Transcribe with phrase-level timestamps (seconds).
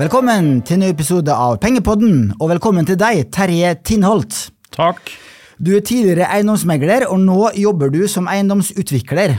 [0.00, 4.46] Velkommen til en ny episode av Pengepodden, og velkommen til deg, Terje Tinnholt.
[4.72, 5.10] Takk.
[5.60, 9.34] Du er tidligere eiendomsmegler, og nå jobber du som eiendomsutvikler.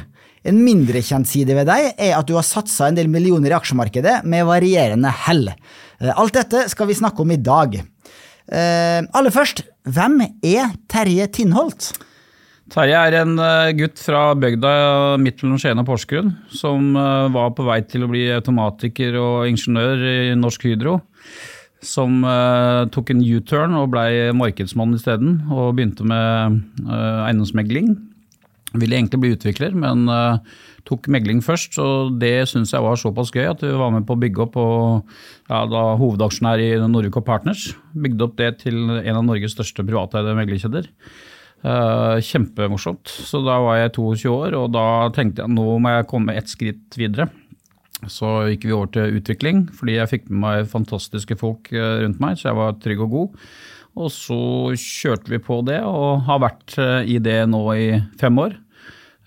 [0.45, 3.57] En mindre kjent side ved deg er at du har satsa en del millioner i
[3.57, 5.47] aksjemarkedet med varierende hell.
[5.49, 7.79] Eh, Alt dette skal vi snakke om i dag.
[7.81, 11.89] Eh, aller først, hvem er Terje Tinnholt?
[12.71, 14.69] Terje er en eh, gutt fra bygda
[15.19, 19.49] midt mellom Skien og Porsgrunn, som eh, var på vei til å bli automatiker og
[19.49, 21.01] ingeniør i Norsk Hydro.
[21.83, 27.91] Som eh, tok en U-turn og blei markedsmann isteden, og begynte med eh, eiendomsmegling.
[28.79, 30.39] Ville egentlig bli utvikler, men eh,
[30.87, 34.15] tok megling først, og det syns jeg var såpass gøy at vi var med på
[34.15, 35.11] å bygge opp og
[35.51, 37.67] ja, da hovedaksjonær i Nordic Partners.
[37.91, 40.87] Bygde opp det til en av Norges største privateide meglerkjeder.
[41.61, 43.05] Eh, kjempemorsomt.
[43.05, 46.49] Så da var jeg 22 år, og da tenkte jeg nå må jeg komme ett
[46.49, 47.27] skritt videre.
[48.09, 52.17] Så gikk vi over til utvikling, fordi jeg fikk med meg fantastiske folk eh, rundt
[52.23, 53.45] meg, så jeg var trygg og god.
[54.01, 54.41] Og så
[54.79, 57.87] kjørte vi på det, og har vært eh, i det nå i
[58.17, 58.57] fem år.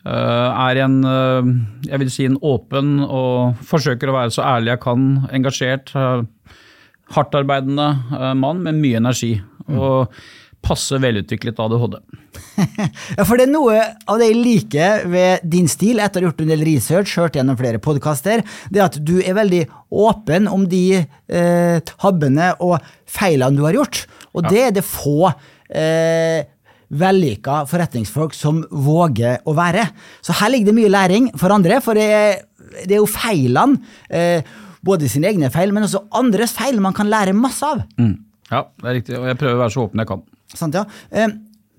[0.04, 1.46] Uh, Er en, uh,
[1.88, 6.26] jeg vil si en åpen og forsøker å være så ærlig jeg kan, engasjert, uh,
[7.14, 7.86] hardtarbeidende
[8.36, 9.38] mann med mye energi.
[9.72, 10.12] Og
[10.64, 11.98] passe velutviklet ADHD.
[13.14, 13.74] Ja, for det er noe
[14.10, 17.36] av det jeg liker ved din stil, etter å ha gjort en del research, hørt
[17.38, 19.60] gjennom flere podkaster, det er at du er veldig
[19.94, 22.78] åpen om de eh, tabbene og
[23.10, 24.04] feilene du har gjort.
[24.34, 26.46] Og det er det få eh,
[26.94, 29.86] vellykka forretningsfolk som våger å være.
[30.24, 32.44] Så her ligger det mye læring for andre, for det er,
[32.84, 34.54] det er jo feilene, eh,
[34.84, 37.86] både sine egne feil, men også andres feil, man kan lære masse av.
[38.50, 40.24] Ja, det er riktig, og jeg prøver å være så åpen jeg kan.
[40.54, 40.84] Sant, ja.
[41.10, 41.28] Eh,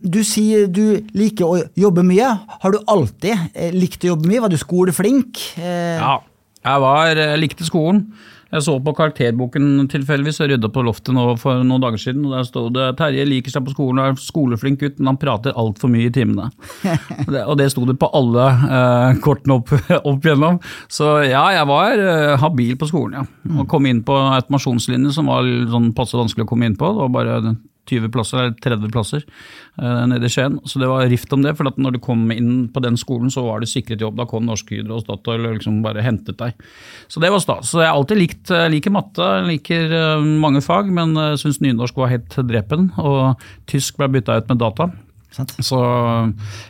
[0.05, 2.27] Du sier du liker å jobbe mye.
[2.61, 4.41] Har du alltid eh, likt å jobbe mye?
[4.43, 5.39] Var du skoleflink?
[5.57, 6.19] Eh, Ja,
[6.65, 8.09] jeg var, jeg likte skolen.
[8.53, 12.25] Jeg så på karakterboken tilfeldigvis og rydda på loftet nå for noen dager siden.
[12.27, 15.17] og Der sto det 'Terje liker seg på skolen og er skoleflink gutt, men han
[15.17, 16.51] prater altfor mye i timene'.
[17.31, 19.71] Det- og det sto det på alle eh, kortene opp,
[20.11, 20.59] opp igjennom.
[20.87, 23.25] Så ja, jeg var eh, habil på skolen, ja.
[23.59, 25.41] Og kom inn på automasjonslinje som var
[25.71, 26.85] sånn passe vanskelig å komme inn på.
[26.93, 27.55] Det var bare
[27.89, 30.57] 20 plasser, eller 30 plasser eh, nede i Skien.
[30.65, 33.31] Så det var rift om det, for at når du kom inn på den skolen,
[33.33, 34.17] så var det sikret jobb.
[34.19, 36.67] Da kom Norsk Hydro og Statoil og liksom bare hentet deg.
[37.11, 37.71] Så det var stas.
[37.71, 41.61] Så jeg har alltid likt jeg liker matte, liker eh, mange fag, men uh, syns
[41.63, 42.91] nynorsk var helt drepen.
[43.01, 44.89] Og tysk ble bytta ut med data.
[45.35, 45.77] Så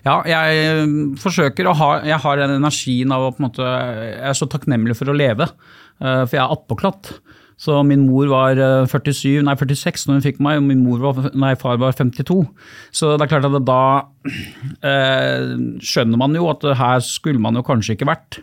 [0.06, 0.86] ja, jeg
[1.22, 4.48] forsøker å ha Jeg har den energien av å på en måte Jeg er så
[4.50, 5.46] takknemlig for å leve,
[6.02, 7.12] eh, for jeg er attpåklatt.
[7.62, 11.00] Så min mor var eh, 47, nei 46 når hun fikk meg, og min mor
[11.04, 12.42] var, nei, far var 52.
[12.96, 13.84] Så det er klart at da
[14.92, 18.42] eh, skjønner man jo at her skulle man jo kanskje ikke vært.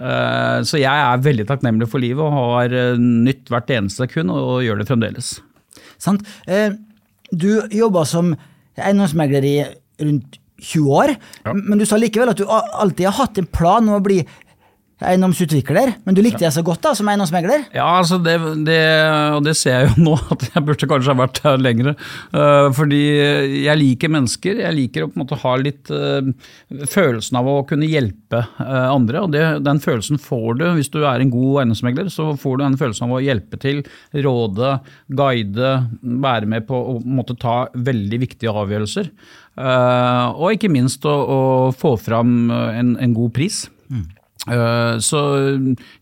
[0.00, 4.32] Eh, så jeg er veldig takknemlig for livet og har eh, nytt hvert eneste kun,
[4.32, 5.36] og gjør det fremdeles.
[6.00, 6.24] sant?
[6.48, 6.72] Eh,
[7.34, 8.32] du jobba som
[8.80, 9.58] eiendomsmegler i
[10.00, 11.12] rundt 20 år,
[11.52, 14.20] men du sa likevel at du alltid har hatt en plan om å bli
[15.02, 15.94] eiendomsutvikler.
[16.06, 17.66] Men du likte det så godt da, som eiendomsmegler?
[17.74, 18.78] Ja, altså det, det,
[19.34, 21.90] og det ser jeg jo nå, at jeg burde kanskje ha vært her lenger.
[22.34, 23.02] Uh, fordi
[23.64, 24.62] jeg liker mennesker.
[24.62, 26.30] Jeg liker å på en måte ha litt uh,
[26.90, 29.24] følelsen av å kunne hjelpe uh, andre.
[29.26, 32.10] Og det, den følelsen får du hvis du er en god eiendomsmegler.
[32.14, 33.84] Så får du den følelsen av å hjelpe til,
[34.24, 34.76] råde,
[35.10, 39.10] guide, være med på å måtte ta veldig viktige avgjørelser.
[39.54, 41.40] Og ikke minst å, å
[41.74, 43.64] få fram en, en god pris.
[43.90, 45.20] Eh, Så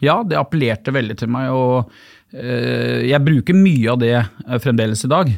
[0.03, 1.93] ja, det appellerte veldig til meg, og
[2.35, 5.31] eh, jeg bruker mye av det eh, fremdeles i dag.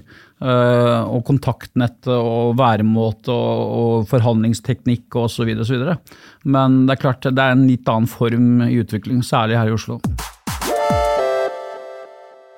[0.45, 5.99] Eh, Og kontaktnett og væremåte og, og forhandlingsteknikk og så videre, så videre.
[6.45, 9.77] Men det er klart det er en litt annen form i utvikling, særlig her i
[9.77, 10.01] Oslo.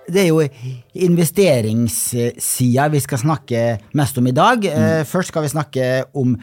[0.06, 0.38] Det er jo
[0.94, 3.62] investeringssida vi skal snakke
[3.98, 4.62] mest om i dag.
[4.62, 5.02] Mm.
[5.10, 6.36] Først skal vi snakke om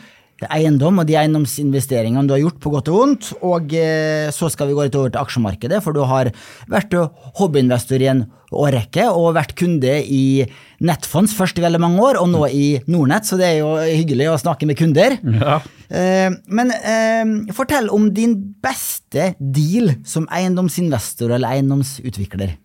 [0.51, 3.31] eiendom og de eiendomsinvesteringene du har gjort på godt og vondt.
[3.45, 6.31] Og eh, så skal vi gå litt over til aksjemarkedet, for du har
[6.71, 6.95] vært
[7.39, 10.45] hobbyinvestor i en årrekke og vært kunde i
[10.83, 14.27] Nettfonds først i veldig mange år, og nå i Nordnett, så det er jo hyggelig
[14.33, 15.15] å snakke med kunder.
[15.43, 15.59] Ja.
[15.93, 22.57] Eh, Men eh, fortell om din beste deal som eiendomsinvestor eller eiendomsutvikler.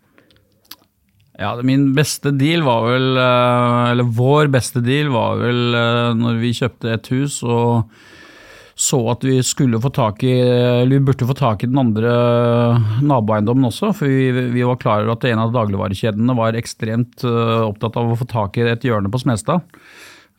[1.38, 6.40] Ja, min beste deal var vel, eh, eller vår beste deal var vel eh, når
[6.42, 7.92] vi kjøpte et hus og
[8.78, 12.10] så at vi skulle få tak i, eller vi burde få tak i den andre
[13.02, 17.54] naboeiendommen også, for vi, vi var klar over at en av dagligvarekjedene var ekstremt eh,
[17.66, 19.66] opptatt av å få tak i et hjørne på Smestad.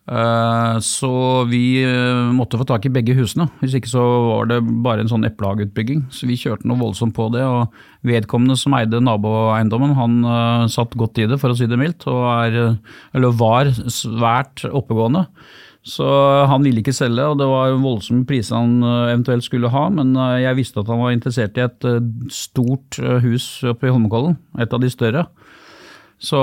[0.09, 1.11] Eh, Så
[1.49, 5.11] vi eh, måtte få tak i begge husene, hvis ikke så var det bare en
[5.11, 6.07] sånn eplehageutbygging.
[6.13, 7.69] Så vi kjørte noe voldsomt på det, og
[8.07, 12.07] vedkommende som eide naboeiendommen, han eh, satt godt i det, for å si det mildt,
[12.09, 12.77] og er,
[13.13, 15.27] eller var svært oppegående.
[15.85, 16.05] Så
[16.49, 20.57] han ville ikke selge, og det var voldsomme priser han eventuelt skulle ha, men jeg
[20.57, 21.87] visste at han var interessert i et
[22.35, 25.23] stort hus oppe i Holmenkollen, et av de større.
[26.19, 26.39] Så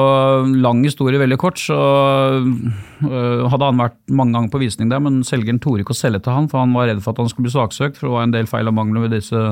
[0.56, 5.18] lang historie veldig kort, så øh, hadde han vært mange ganger på visning der, men
[5.26, 7.50] selgeren torde ikke å selge til han, for han var redd for at han skulle
[7.50, 9.42] bli saksøkt, for det var en del feil og mangler ved disse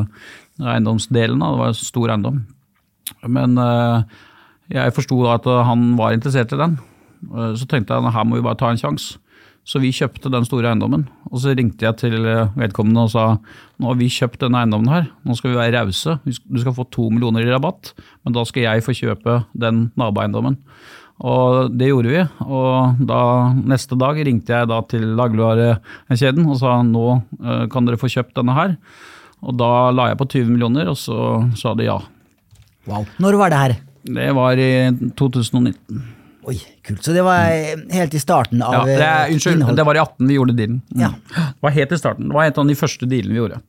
[0.62, 2.40] eiendomsdelene, det var en stor eiendom.
[3.36, 4.24] Men øh,
[4.72, 6.78] jeg forsto da at han var interessert i den,
[7.32, 9.18] Øh, så tenkte jeg her må vi bare ta en sjanse.
[9.64, 13.22] Så vi kjøpte den store eiendommen, og så ringte jeg til øh, vedkommende og sa
[13.80, 16.84] nå har vi kjøpt denne eiendommen her, nå skal vi være rause, du skal få
[16.92, 17.94] to millioner i rabatt,
[18.24, 20.58] men da skal jeg få kjøpe den naboeiendommen.
[21.24, 23.20] Og det gjorde vi, og da
[23.54, 28.34] neste dag ringte jeg da til dagligvarekjeden og sa nå øh, kan dere få kjøpt
[28.36, 28.76] denne her.
[29.44, 31.16] Og da la jeg på 20 millioner, og så
[31.56, 32.00] sa de ja.
[32.88, 33.08] Wow.
[33.22, 33.76] Når var det her?
[34.04, 34.72] Det var i
[35.16, 36.04] 2019.
[36.44, 37.00] Oi, kult.
[37.04, 37.46] Så det var
[37.94, 39.76] helt i starten av Ja, det, er, eh, unnskyld, innhold.
[39.78, 40.82] det var i 18 vi gjorde dealen.
[40.92, 41.00] Mm.
[41.00, 41.10] Ja.
[41.36, 42.28] Det var helt i starten.
[42.28, 43.60] Det var en av de første dealene vi gjorde.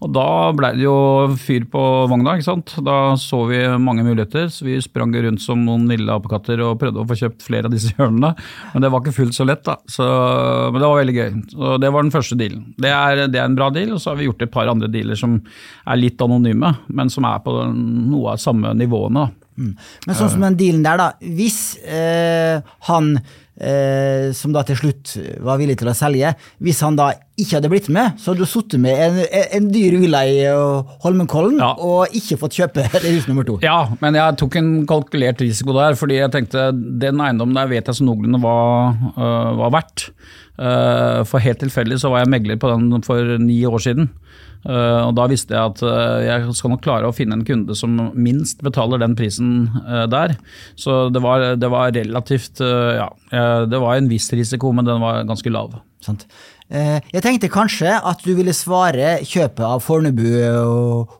[0.00, 0.26] Og da
[0.56, 0.94] ble det jo
[1.40, 2.74] fyr på vogna, ikke sant.
[2.86, 7.02] Da så vi mange muligheter, så vi sprang rundt som noen lille apekatter og prøvde
[7.02, 8.34] å få kjøpt flere av disse hjørnene.
[8.72, 9.76] Men det var ikke fullt så lett, da.
[9.90, 10.08] Så,
[10.72, 11.30] men det var veldig gøy.
[11.52, 12.66] Så det var den første dealen.
[12.80, 14.88] Det er, det er en bra deal, og så har vi gjort et par andre
[14.92, 15.40] dealer som
[15.84, 19.26] er litt anonyme, men som er på noe av samme nivåene.
[19.26, 19.43] da.
[19.56, 21.08] Men sånn som den dealen der, da.
[21.22, 22.58] Hvis eh,
[22.88, 23.12] han
[23.60, 25.12] eh, som da til slutt
[25.46, 26.32] var villig til å selge,
[26.64, 29.20] hvis han da ikke hadde blitt med, så hadde du sittet med en,
[29.58, 31.72] en dyr villa i eh, Holmenkollen Ja.
[31.78, 33.58] og ikke fått kjøpe hus nummer to.
[33.64, 37.90] Ja, men jeg tok en kalkulert risiko der, fordi jeg tenkte den eiendommen der vet
[37.90, 38.56] jeg så noenlunde hva
[39.14, 40.08] øh, var verdt.
[40.54, 44.10] Øh, for helt tilfeldig så var jeg megler på den for ni år siden.
[44.64, 47.74] Øh, og da visste jeg at øh, jeg skal nok klare å finne en kunde
[47.76, 49.68] som minst betaler den prisen
[50.12, 50.36] der.
[50.76, 53.08] Så det var, det var relativt Ja,
[53.66, 55.74] det var en viss risiko, men den var ganske lav.
[56.04, 56.26] Sant?
[56.72, 61.18] Eh, jeg tenkte kanskje at du ville svare kjøpet av Fornebu og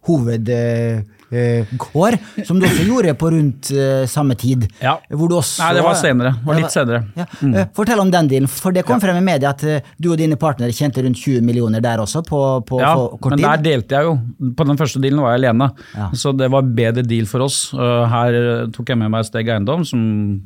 [1.35, 2.17] hovedgård,
[2.47, 4.67] som du også gjorde på rundt eh, samme tid.
[4.83, 4.97] Ja.
[5.11, 6.33] Også, Nei, det var senere.
[6.39, 7.01] Det var litt senere.
[7.19, 7.27] Ja.
[7.41, 7.57] Mm.
[7.77, 10.39] Fortell om den dealen, for det kom frem i media at eh, du og dine
[10.41, 14.09] partnere tjente rundt 20 millioner der også på, på Ja, kort men der delte jeg
[14.11, 14.15] jo.
[14.59, 16.11] På den første dealen var jeg alene, Ja.
[16.19, 17.59] så det var bedre deal for oss.
[17.75, 18.37] Her
[18.75, 20.01] tok jeg med meg Steg Eiendom, som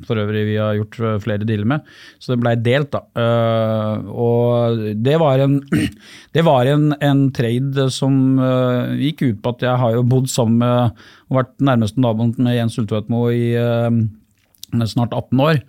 [0.07, 1.85] for øvrig vi har gjort flere dealer med,
[2.21, 3.03] så det blei delt, da.
[4.09, 5.57] Og det var en,
[6.35, 8.15] det var en, en trade som
[8.99, 10.78] gikk ut på at jeg har jo bodd sammen med
[11.29, 13.89] og vært nærmeste naboen med Jens Ulltvedtmo i uh,
[14.89, 15.61] snart 18 år.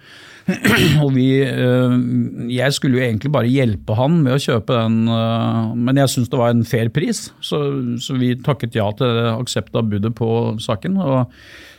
[1.05, 1.93] Og vi, øh,
[2.51, 6.33] jeg skulle jo egentlig bare hjelpe han med å kjøpe den, øh, men jeg syntes
[6.33, 7.61] det var en fair pris, så,
[8.03, 10.99] så vi takket ja til aksept av budet på saken.
[10.99, 11.31] og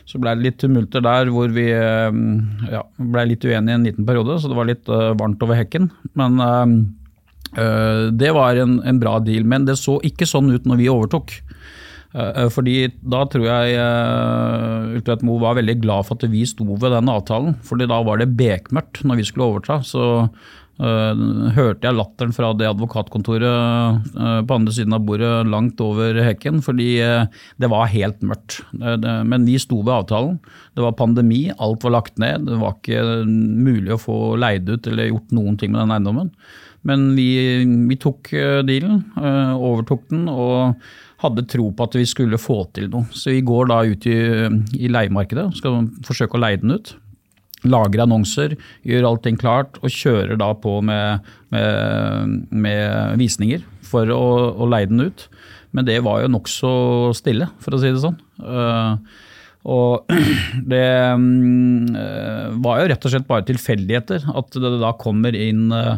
[0.08, 4.40] Så ble det litt tumulter der hvor vi ja, ble litt uenige en liten periode,
[4.40, 5.90] så det var litt varmt over hekken.
[6.18, 10.80] Men øh, det var en, en bra deal, men det så ikke sånn ut når
[10.80, 11.36] vi overtok.
[12.12, 13.84] Eh, Fordi da tror jeg
[14.98, 17.54] Ultveit Moe var veldig glad for at vi sto ved den avtalen.
[17.62, 19.80] fordi da var det bekmørkt når vi skulle overta.
[19.82, 20.02] Så
[20.82, 21.14] uh,
[21.56, 26.60] hørte jeg latteren fra det advokatkontoret uh, på andre siden av bordet langt over hekken,
[26.64, 27.28] fordi uh,
[27.60, 28.60] det var helt mørkt.
[28.72, 30.40] Det, men vi sto ved avtalen.
[30.76, 32.48] Det var pandemi, alt var lagt ned.
[32.48, 36.32] Det var ikke mulig å få leid ut eller gjort noen ting med den eiendommen.
[36.88, 37.28] Men vi,
[37.88, 40.74] vi tok eh, dealen, eh, overtok den og
[41.22, 43.06] hadde tro på at vi skulle få til noe.
[43.14, 44.18] Så vi går da ut i,
[44.78, 46.94] i leiemarkedet, skal forsøke å leie den ut.
[47.62, 54.24] Lager annonser, gjør allting klart og kjører da på med, med, med visninger for å,
[54.58, 55.28] å leie den ut.
[55.72, 56.72] Men det var jo nokså
[57.16, 58.18] stille, for å si det sånn.
[58.42, 59.20] Eh,
[59.72, 60.10] og
[60.72, 60.88] det
[61.22, 65.96] mm, eh, var jo rett og slett bare tilfeldigheter at det da kommer inn eh,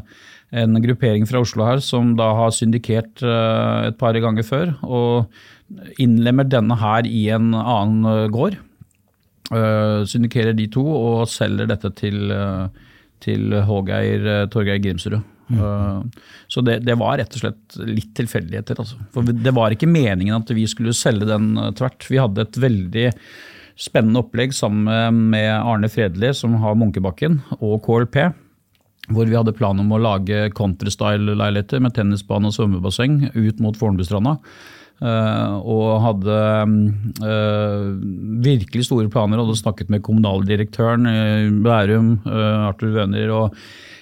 [0.54, 5.99] en gruppering fra Oslo her som da har syndikert eh, et par ganger før, og
[6.02, 8.58] innlemmer denne her i en annen eh, gård.
[9.54, 12.34] Eh, syndikerer de to og selger dette til,
[13.25, 15.20] til Hågeir Torgeir Grimsrud.
[15.44, 16.06] Mm.
[16.49, 18.78] Så det, det var rett og slett litt tilfeldigheter.
[18.80, 18.96] Altså.
[19.12, 22.06] For det var ikke meningen at vi skulle selge den tvert.
[22.08, 23.11] Vi hadde et veldig
[23.76, 28.23] spennende opplegg sammen med Arne Fredli, som har Munkebakken, og KLP.
[29.12, 34.38] Hvor vi hadde plan om å lage countrystyle-leiligheter med tennisbane og svømmebasseng ut mot Fornebustranda.
[35.04, 36.37] og hadde
[38.46, 39.42] virkelig store planer.
[39.42, 43.28] Hadde snakket med kommunaldirektøren i Bærum, Arthur Wøner.
[43.30, 43.58] og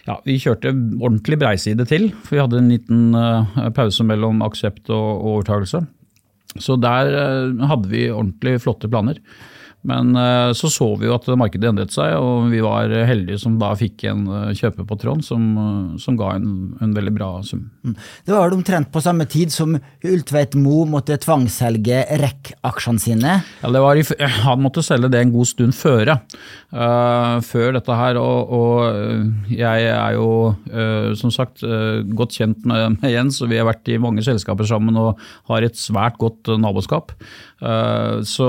[0.06, 5.26] ja, Vi kjørte ordentlig breiside til, for vi hadde en liten pause mellom aksept og
[5.32, 5.82] overtakelse.
[6.60, 7.10] Så der
[7.66, 9.18] hadde vi ordentlig flotte planer.
[9.82, 13.56] Men eh, så så vi jo at markedet endret seg, og vi var heldige som
[13.58, 16.46] da fikk en eh, kjøper på Trond som, eh, som ga en,
[16.78, 17.64] en, veldig bra sum.
[17.82, 17.96] Mm.
[18.28, 19.74] Det var omtrent på samme tid som
[20.06, 23.34] Ultveit Mo måtte tvangsselge REC-aksjene sine?
[23.62, 23.98] Ja, var,
[24.46, 26.20] han måtte selge det en god stund føre.
[26.72, 30.28] Uh, før dette her, og, og, jeg er jo
[30.72, 34.24] uh, som sagt uh, godt kjent med, med, Jens, og vi har vært i mange
[34.24, 35.20] selskaper sammen og
[35.50, 37.12] har et svært godt naboskap.
[38.26, 38.46] så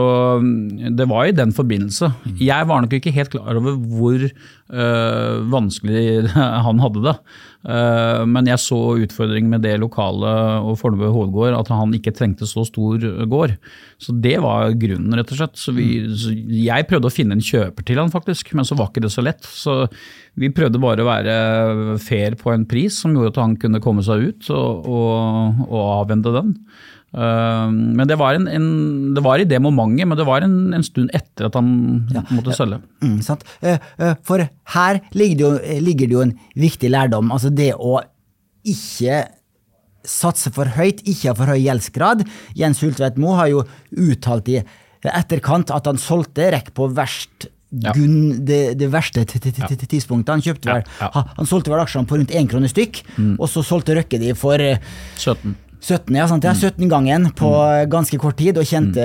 [0.97, 2.11] det var i den forbindelse.
[2.41, 6.29] Jeg var nok ikke helt klar over hvor øh, vanskelig
[6.67, 7.17] han hadde det.
[7.63, 10.31] Uh, men jeg så utfordringen med det lokale
[10.67, 13.55] og Fornebu hovedgård, at han ikke trengte så stor gård.
[14.03, 15.55] Så det var grunnen, rett og slett.
[15.61, 18.91] Så, vi, så jeg prøvde å finne en kjøper til han faktisk, men så var
[18.91, 19.47] ikke det så lett.
[19.47, 19.77] Så
[20.39, 21.37] vi prøvde bare å være
[22.03, 25.79] fair på en pris som gjorde at han kunne komme seg ut og, og, og
[26.01, 26.57] avvende den.
[27.13, 30.57] Ehm, men det var, en, en, det var, i det momentet, men det var en,
[30.73, 31.69] en stund etter at han
[32.13, 32.81] ja, måtte selge.
[33.05, 33.19] Mm,
[33.61, 37.31] eh, eh, For her ligger det, jo, ligger det, jo, en viktig lærdom.
[37.35, 37.99] Altså det å
[38.65, 39.23] ikke
[40.03, 42.25] satse for høyt, ikke ha for høy gjeldsgrad.
[42.59, 44.61] Jens Hultvedt Moe har jo uttalt i
[45.03, 47.89] etterkant at han solgte rekk på verst ja.
[47.97, 50.29] Gunn, det, det, verste tidspunktet.
[50.29, 53.31] Han kjøpte vel, han solgte vel aksjene på rundt én krone stykk, mm.
[53.39, 55.55] og så solgte Røkke de for 17.
[55.83, 56.45] 17, ja, sant?
[56.47, 57.33] 17-gangen mm.
[57.39, 57.89] på mm.
[57.91, 59.03] ganske kort tid, og tjente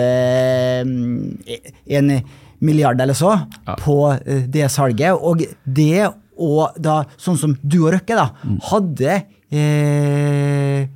[0.86, 1.58] mm.
[1.98, 2.12] en
[2.64, 3.74] milliard eller så ja.
[3.78, 5.18] på eh, det salget.
[5.18, 6.08] Og det,
[6.38, 8.30] og da, sånn som du og Røkke, da,
[8.70, 10.87] hadde eh, Eh,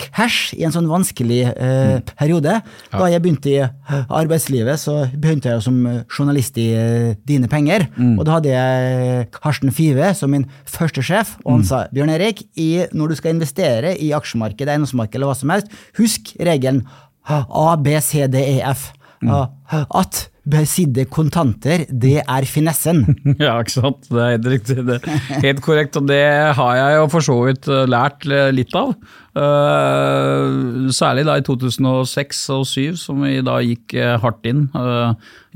[0.00, 2.14] cash i en sånn vanskelig eh, mm.
[2.16, 2.56] periode.
[2.60, 2.96] Ja.
[2.96, 3.60] Da jeg begynte i
[4.08, 7.86] arbeidslivet, så begynte jeg som journalist i eh, Dine Penger.
[7.96, 8.16] Mm.
[8.18, 11.68] Og da hadde jeg Karsten Five som min første sjef, og han mm.
[11.70, 15.72] sa Bjørn Erik, i, når du skal investere i aksjemarkedet, eiendomsmarkedet eller hva som helst,
[16.00, 16.84] husk regelen
[17.24, 18.90] A, B, C, D, F.
[18.92, 19.03] Mm.
[19.30, 23.00] At Besidde kontanter, det er finessen.
[23.40, 24.08] Ja, ikke sant.
[24.10, 24.76] Det er helt riktig.
[24.84, 26.24] Det er helt korrekt, og det
[26.58, 28.92] har jeg jo for så vidt eh, lært litt av.
[29.34, 34.66] Uh, særlig da i 2006 og 2007, som vi da gikk eh, hardt inn.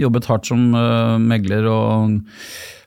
[0.00, 0.64] Jobbet hardt som
[1.20, 2.16] megler og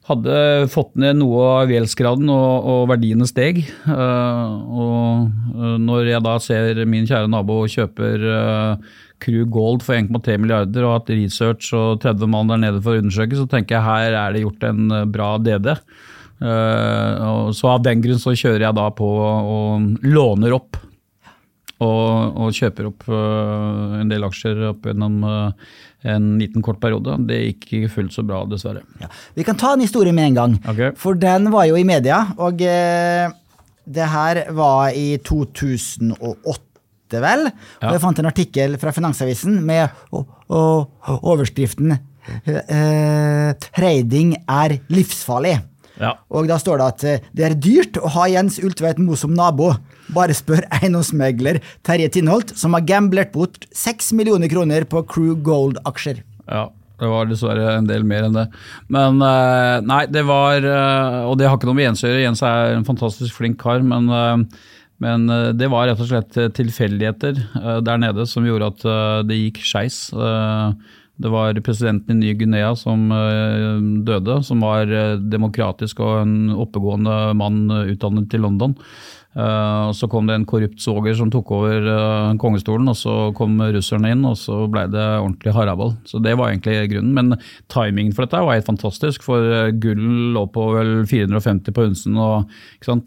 [0.09, 0.39] hadde
[0.73, 3.61] fått ned noe av gjeldsgraden, og, og, verdiene steg.
[3.85, 5.29] og
[5.85, 8.25] når jeg da ser min kjære nabo kjøper
[9.21, 13.03] Crew Gold for 1,3 milliarder og hatt research og 30 mann der nede for å
[13.03, 15.73] undersøke, så tenker jeg her er det gjort en eh, bra DD.
[16.41, 20.79] Eh, så av den grunn så kjører jeg da på og låner opp.
[21.81, 27.15] Og, og kjøper opp uh, en del aksjer opp gjennom en liten kort periode.
[27.25, 28.83] Det gikk ikke fullt så bra, dessverre.
[29.01, 29.09] Ja.
[29.33, 30.91] Vi kan ta en historie med en gang, okay.
[30.93, 32.19] for den var jo i media.
[32.37, 36.70] Og det her var i 2008
[37.11, 37.49] åtte, vel.
[37.81, 37.89] Ja.
[37.89, 39.89] Og jeg fant en artikkel fra Finansavisen med
[40.51, 45.67] overskriften eh, 'Trading er livsfarlig'.
[46.01, 46.15] Ja.
[46.33, 49.33] Og da står det at eh, det er dyrt å ha Jens Ultveit Moe som
[49.35, 49.73] nabo.
[50.15, 56.23] Bare spør eiendomsmegler Terje Tinholt, som har gamblert bort 6 millioner kroner på Crew Gold-aksjer.
[56.49, 58.47] Ja, det var dessverre en del mer enn det.
[58.89, 62.25] Men eh, nei, det var eh, Og det har ikke noe med Jens å gjøre.
[62.25, 64.09] Jens er en fantastisk flink kar, men
[65.01, 68.87] men eh, det var rett og slett eh, tilfeldigheter eh, der nede som gjorde at
[69.27, 70.03] det gikk skeis.
[71.21, 73.09] Det var presidenten i Ny-Guinea som
[74.07, 74.89] døde, som var
[75.21, 78.73] demokratisk og en oppegående mann utdannet til London.
[79.31, 83.55] Uh, Så kom det en korrupt svoger som tok over uh, kongestolen, og så kom
[83.61, 85.93] russerne inn, og så ble det ordentlig haraball.
[86.07, 87.13] Så det var egentlig grunnen.
[87.15, 87.37] Men
[87.71, 92.17] timingen for dette var helt fantastisk, for uh, gull lå på vel 450 på unsen.
[92.19, 92.51] og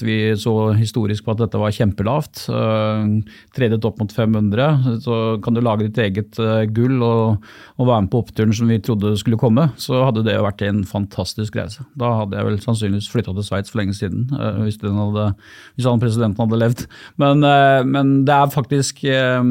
[0.05, 2.47] Vi så historisk på at dette var kjempelavt.
[2.49, 3.21] Uh,
[3.57, 5.01] tredet opp mot 500.
[5.05, 6.41] Så kan du lage ditt eget
[6.73, 7.45] gull og,
[7.77, 10.83] og, være med på oppturen som vi trodde skulle komme, så hadde det vært en
[10.89, 11.85] fantastisk reise.
[11.99, 14.27] Da hadde jeg vel sannsynligvis flytta til Sveits for lenge siden,
[14.65, 15.29] hvis, den hadde,
[15.77, 16.85] hvis han presidenten hadde levd.
[17.21, 19.43] Men, eh, men det er faktisk eh,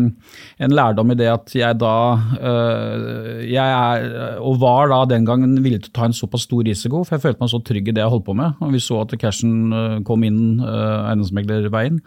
[0.63, 1.95] en lærdom i det at jeg da
[2.39, 6.63] eh, Jeg er, og var da den gangen villig til å ta en såpass stor
[6.65, 8.55] risiko, for jeg følte meg så trygg i det jeg holdt på med.
[8.61, 11.99] og Vi så at cashen kom inn eiendomsmeglerveien.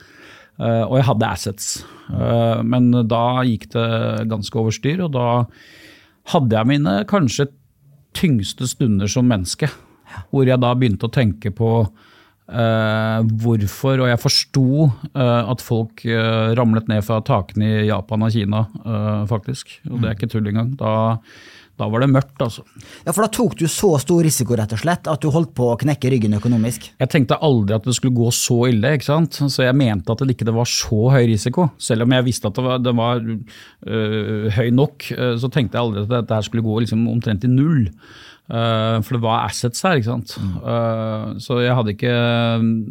[0.56, 1.66] Og jeg hadde assets.
[2.64, 3.88] Men da gikk det
[4.30, 5.26] ganske over styr, og da
[6.32, 7.50] hadde jeg mine kanskje
[8.16, 9.68] tyngste stunder som menneske.
[10.32, 11.70] Hvor jeg da begynte å tenke på
[12.48, 18.26] eh, hvorfor, og jeg forsto uh, at folk uh, ramlet ned fra takene i Japan
[18.26, 18.64] og Kina,
[19.30, 19.78] faktisk.
[19.90, 20.72] Og det er ikke tull engang.
[20.78, 20.90] Da,
[21.76, 22.62] da var det mørkt, altså.
[23.04, 25.70] Ja, For da tok du så stor risiko rett og slett, at du holdt på
[25.72, 26.90] å knekke ryggen økonomisk?
[27.02, 29.40] Jeg tenkte aldri at det skulle gå så ille, ikke sant?
[29.40, 31.70] så jeg mente at det ikke var så høy risiko.
[31.82, 33.26] Selv om jeg visste at det var, det var
[34.60, 35.10] høy nok,
[35.42, 37.84] så tenkte jeg aldri at dette skulle gå liksom omtrent i null.
[38.46, 39.98] Uh, for det var assets her.
[39.98, 40.36] ikke sant?
[40.38, 40.50] Mm.
[40.62, 42.18] Uh, så jeg hadde ikke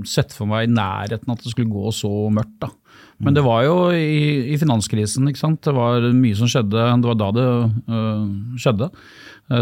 [0.07, 2.57] sett for meg i nærheten at det skulle gå så mørkt.
[2.65, 2.71] da.
[3.23, 5.29] Men det var jo i, i, finanskrisen.
[5.31, 5.61] ikke sant?
[5.63, 6.75] Det var mye som skjedde.
[6.75, 7.47] Det var da det
[7.87, 8.25] uh,
[8.59, 8.89] skjedde.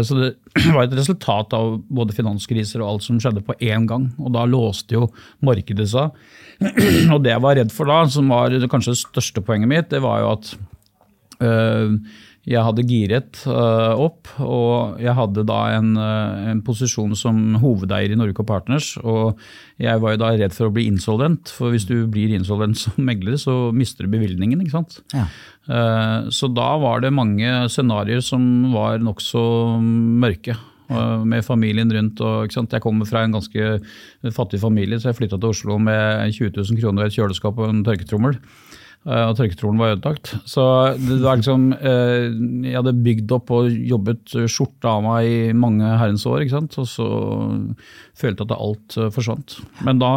[0.02, 0.32] så det
[0.74, 4.10] var et resultat av både finanskriser og alt som skjedde på én gang.
[4.18, 5.06] Og da låste jo
[5.46, 6.10] markedet seg.
[7.14, 10.02] og det jeg var redd for da, som var kanskje det største poenget mitt, det
[10.02, 10.54] var jo at
[12.44, 18.12] jeg hadde giret uh, opp, og jeg hadde da en, uh, en, posisjon som hovedeier
[18.12, 18.90] i Norge og Partners.
[19.00, 19.40] Og
[19.80, 23.00] jeg var jo da redd for å bli insolvent, for hvis du blir insolvent som
[23.00, 24.60] megler, så mister du bevilgningen.
[24.60, 25.00] ikke sant?
[25.16, 25.24] Ja.
[25.64, 28.44] Uh, så da var det mange scenarioer som
[28.76, 29.44] var nokså
[29.80, 30.60] mørke.
[30.84, 32.20] Med familien rundt.
[32.20, 33.78] og Jeg kommer fra en ganske
[34.36, 37.70] fattig familie, så jeg flytta til Oslo med 20 000 kroner og et kjøleskap og
[37.72, 38.36] en tørketrommel.
[39.04, 40.30] Eh, og tørketrolen var ødelagt.
[40.48, 40.62] Så
[40.96, 42.30] det var liksom eh,
[42.64, 46.78] Jeg hadde bygd opp og jobbet skjorta av meg i mange herrens år, ikke sant?
[46.80, 47.08] og så
[48.16, 49.58] følte jeg at alt eh, forsvant.
[49.84, 50.12] Men da,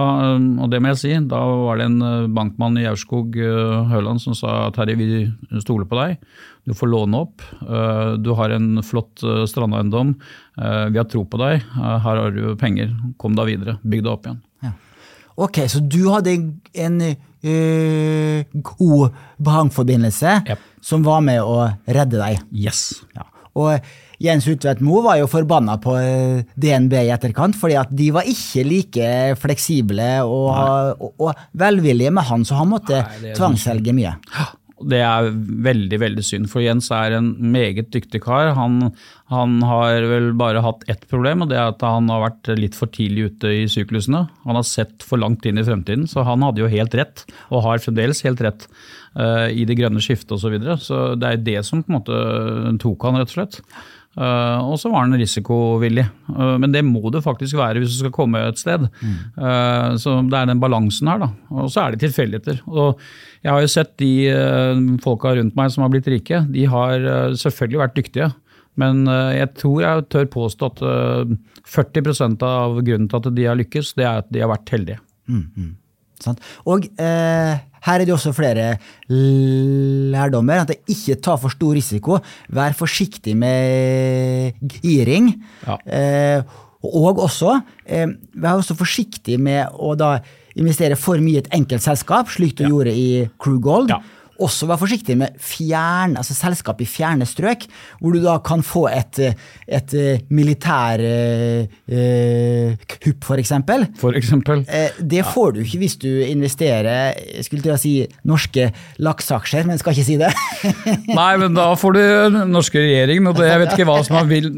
[0.63, 3.35] og det må jeg si, da var det en bankmann i Aurskog
[3.91, 6.23] Høland som sa Terje, vi stoler på deg.
[6.67, 7.43] Du får låne opp.
[8.19, 10.17] Du har en flott strandeiendom.
[10.91, 11.63] Vi har tro på deg.
[11.77, 12.91] Her har du penger.
[13.21, 13.77] Kom deg videre.
[13.87, 14.41] Bygg deg opp igjen.
[14.65, 14.73] Ja.
[15.47, 16.35] Ok, så du hadde
[16.75, 16.99] en
[17.47, 20.67] uh, god behangforbindelse yep.
[20.83, 22.43] som var med å redde deg.
[22.51, 22.89] Yes.
[23.15, 23.25] Ja.
[23.57, 23.89] Og
[24.21, 28.25] Jens Utvedt Moe var jo forbanna på eh, DNB i etterkant, fordi at de var
[28.29, 30.49] ikke like fleksible og,
[30.97, 33.03] og, og velvillige med han, så han måtte
[33.37, 34.15] tvangsselge mye.
[34.77, 35.31] Det er
[35.65, 38.51] veldig veldig synd, for Jens er en meget dyktig kar.
[38.57, 38.91] Han,
[39.33, 42.77] han, har vel bare hatt ett problem, og det er at han har vært litt
[42.77, 44.27] for tidlig ute i syklusene.
[44.45, 47.65] Han har sett for langt inn i fremtiden, så han hadde jo helt rett, og
[47.65, 48.67] har fremdeles helt rett
[49.17, 50.45] uh, i det grønne skiftet osv.
[50.45, 50.77] Så, videre.
[50.81, 53.61] så det er det som på en måte tok han, rett og slett.
[54.17, 56.07] Uh, og så var han risikovillig.
[56.31, 58.87] Uh, men det må det faktisk være hvis du skal komme et sted.
[58.97, 59.17] Mm.
[59.37, 61.29] Uh, så det er den balansen her, da.
[61.53, 62.63] Og så er det tilfeldigheter.
[62.65, 62.97] Og
[63.45, 64.11] jeg har jo sett de
[65.03, 67.03] folka rundt meg som har blitt rike, de har
[67.37, 68.31] selvfølgelig vært dyktige.
[68.77, 70.81] Men jeg tror jeg tør påstå at
[71.69, 74.99] 40% av grunnen til at de har lykkes, det er at de har vært heldige.
[75.29, 75.71] Mm, mm.
[76.67, 78.75] Og eh, her er det også flere
[79.07, 80.63] lærdommer.
[80.63, 82.19] At det ikke tar for stor risiko.
[82.49, 85.33] Vær forsiktig med giring.
[85.67, 85.77] Ja.
[85.85, 90.17] Eh, og også, eh, vær også forsiktig med å da
[90.57, 92.69] investere for mye i et enkelt selskap, slik du ja.
[92.71, 93.09] gjorde i
[93.41, 93.91] Crew Gold.
[93.93, 94.01] Ja
[94.43, 97.65] også være forsiktig med fjern, altså selskap i fjerne strøk,
[97.99, 99.21] hvor du da kan få et,
[99.67, 103.87] et eh, militær eh, kupp, for eksempel.
[103.99, 104.63] For eksempel.
[104.67, 107.93] Eh, det får du ikke hvis du investerer skulle til å si
[108.27, 108.69] norske
[109.03, 110.31] lakseaksjer, men skal ikke si det.
[111.19, 114.49] Nei, men da får du norske regjering, og jeg vet ikke hva som er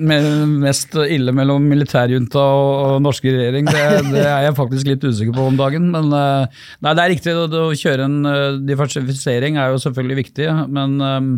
[0.59, 3.67] mest ille mellom militærjunta og norske regjering.
[3.69, 5.89] Det, det, er jeg faktisk litt usikker på om dagen.
[5.93, 9.59] Men eh, nei, det er riktig å, å kjøre en uh, diversifisering.
[9.59, 11.29] er er jo selvfølgelig viktig, men um,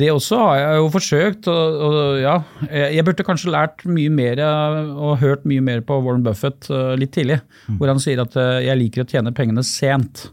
[0.00, 1.48] det også har jeg jo forsøkt.
[1.50, 2.36] Og, og, ja,
[2.94, 7.14] jeg burde kanskje lært mye mer og hørt mye mer på Warren Buffett uh, litt
[7.16, 7.40] tidlig.
[7.66, 7.80] Mm.
[7.80, 10.28] Hvor han sier at uh, jeg liker å tjene pengene sent.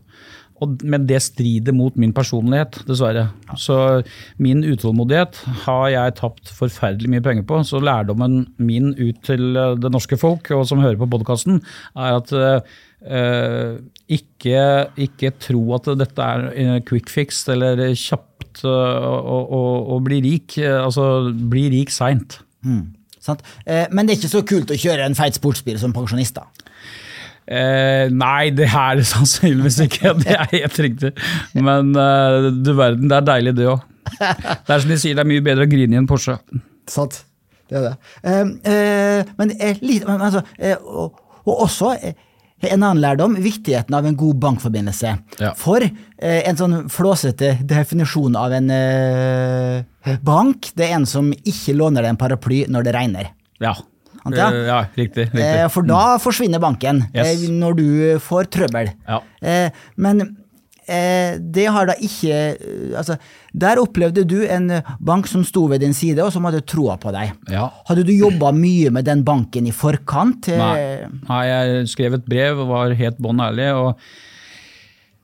[0.64, 3.28] Og, men det strider mot min personlighet, dessverre.
[3.50, 3.60] Ja.
[3.60, 3.78] Så
[4.42, 7.62] min utålmodighet har jeg tapt forferdelig mye penger på.
[7.68, 11.62] Så lærdommen min ut til uh, det norske folk, og som hører på podkasten,
[11.94, 12.36] er at
[13.04, 14.60] Uh, ikke,
[14.96, 19.60] ikke, tro at dette er quick fix eller kjapt uh, å,
[19.92, 20.56] å, bli rik.
[20.62, 21.08] Uh, altså,
[21.52, 22.40] bli rik seint.
[22.64, 22.94] Mm,
[23.92, 26.48] men det er ikke så kult å kjøre en feit sportsbil som pensjonist, da?
[27.48, 30.14] Nei, det er det sannsynligvis ikke.
[30.24, 31.12] Det er helt riktig.
[31.56, 33.84] Men du verden, det er deilig, det òg.
[34.68, 36.38] Det er som de sier, det er mye bedre å grine i en Porsche.
[36.92, 37.24] Sant.
[37.72, 39.28] Det er det.
[39.40, 40.44] men litt, altså,
[40.84, 41.94] og, og også
[42.72, 45.14] en annen lærdom viktigheten av en god bankforbindelse.
[45.42, 45.54] Ja.
[45.60, 51.76] For eh, en sånn flåsete definisjon av en eh, bank, det er en som ikke
[51.78, 53.34] låner deg en paraply når det regner.
[53.64, 53.76] Ja.
[54.32, 55.44] Ja, ja riktig, riktig.
[55.44, 57.44] Eh, for da forsvinner banken yes.
[57.44, 57.86] Eh, når du
[58.24, 58.94] får trøbbel.
[59.10, 59.20] Ja.
[59.44, 60.24] Eh, men
[60.88, 63.18] eh, det har da ikke eh, Altså,
[63.54, 64.70] der opplevde du en
[65.04, 67.34] bank som sto ved din side, og som hadde troa på deg.
[67.52, 67.68] Ja.
[67.90, 70.48] Hadde du jobba mye med den banken i forkant?
[70.48, 71.24] Eh, Nei.
[71.28, 73.74] Nei, jeg skrev et brev og var helt bånn ærlig.
[73.76, 73.98] og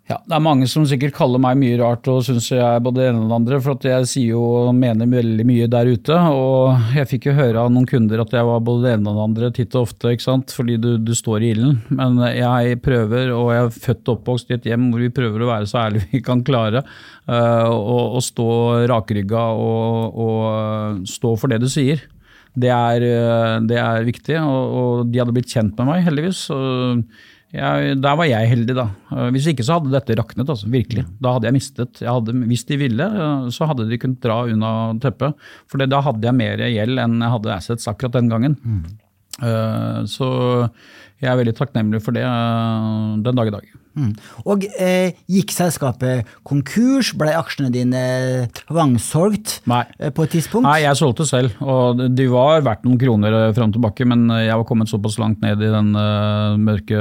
[0.09, 3.03] ja, Det er mange som sikkert kaller meg mye rart og syns jeg er både
[3.03, 6.17] det ene og det andre, for jeg sier jo og mener veldig mye der ute.
[6.33, 9.19] Og jeg fikk jo høre av noen kunder at jeg var både det ene og
[9.19, 10.55] det andre titt og ofte, ikke sant?
[10.57, 11.77] fordi du, du står i ilden.
[11.93, 15.45] Men jeg prøver, og jeg er født og oppvokst i et hjem hvor vi prøver
[15.45, 16.81] å være så ærlige vi kan klare.
[17.29, 18.51] Uh, og, og stå
[18.89, 22.01] rakrygga og, og stå for det du sier.
[22.59, 26.47] Det er, eh, det er viktig, og, og, de hadde blitt kjent med meg, heldigvis.
[26.55, 27.03] Og
[27.49, 28.85] jeg, der var jeg heldig, da.
[29.15, 30.49] Eh, hvis ikke så hadde dette raknet.
[30.53, 31.07] altså, Virkelig.
[31.17, 32.01] Da hadde jeg mistet.
[32.03, 35.47] Jeg hadde, hvis de ville, eh, så hadde de kunnet dra unna teppet.
[35.69, 38.57] For da hadde jeg mer gjeld enn jeg hadde assets akkurat den gangen.
[38.61, 38.81] Mm.
[39.39, 40.27] Uh, så
[41.21, 42.25] jeg er veldig takknemlig for det
[43.23, 43.69] den dag i dag.
[43.99, 44.13] Mm.
[44.47, 47.11] Og eh, gikk selskapet konkurs?
[47.19, 48.01] Ble aksjene dine
[48.61, 50.67] tvangsolgt eh, på et tidspunkt?
[50.67, 51.55] Nei, jeg solgte selv.
[51.59, 54.91] Og de var verdt noen kroner eh, fram og tilbake, men eh, jeg var kommet
[54.91, 56.99] såpass langt ned i den uh, mørke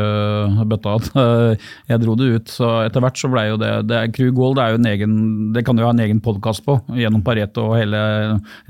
[0.68, 2.52] bøtta at uh, jeg dro det ut.
[2.52, 5.16] Så etter hvert så ble jo det, det Crew Gold er jo en egen,
[5.54, 8.00] det kan du ha en egen podkast på, gjennom Pareto og hele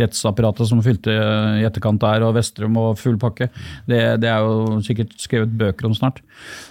[0.01, 1.15] rettsapparatet som fylte
[1.59, 3.51] i etterkant der, og Vestrum og full pakke.
[3.89, 6.23] Det, det er jo sikkert skrevet bøker om snart.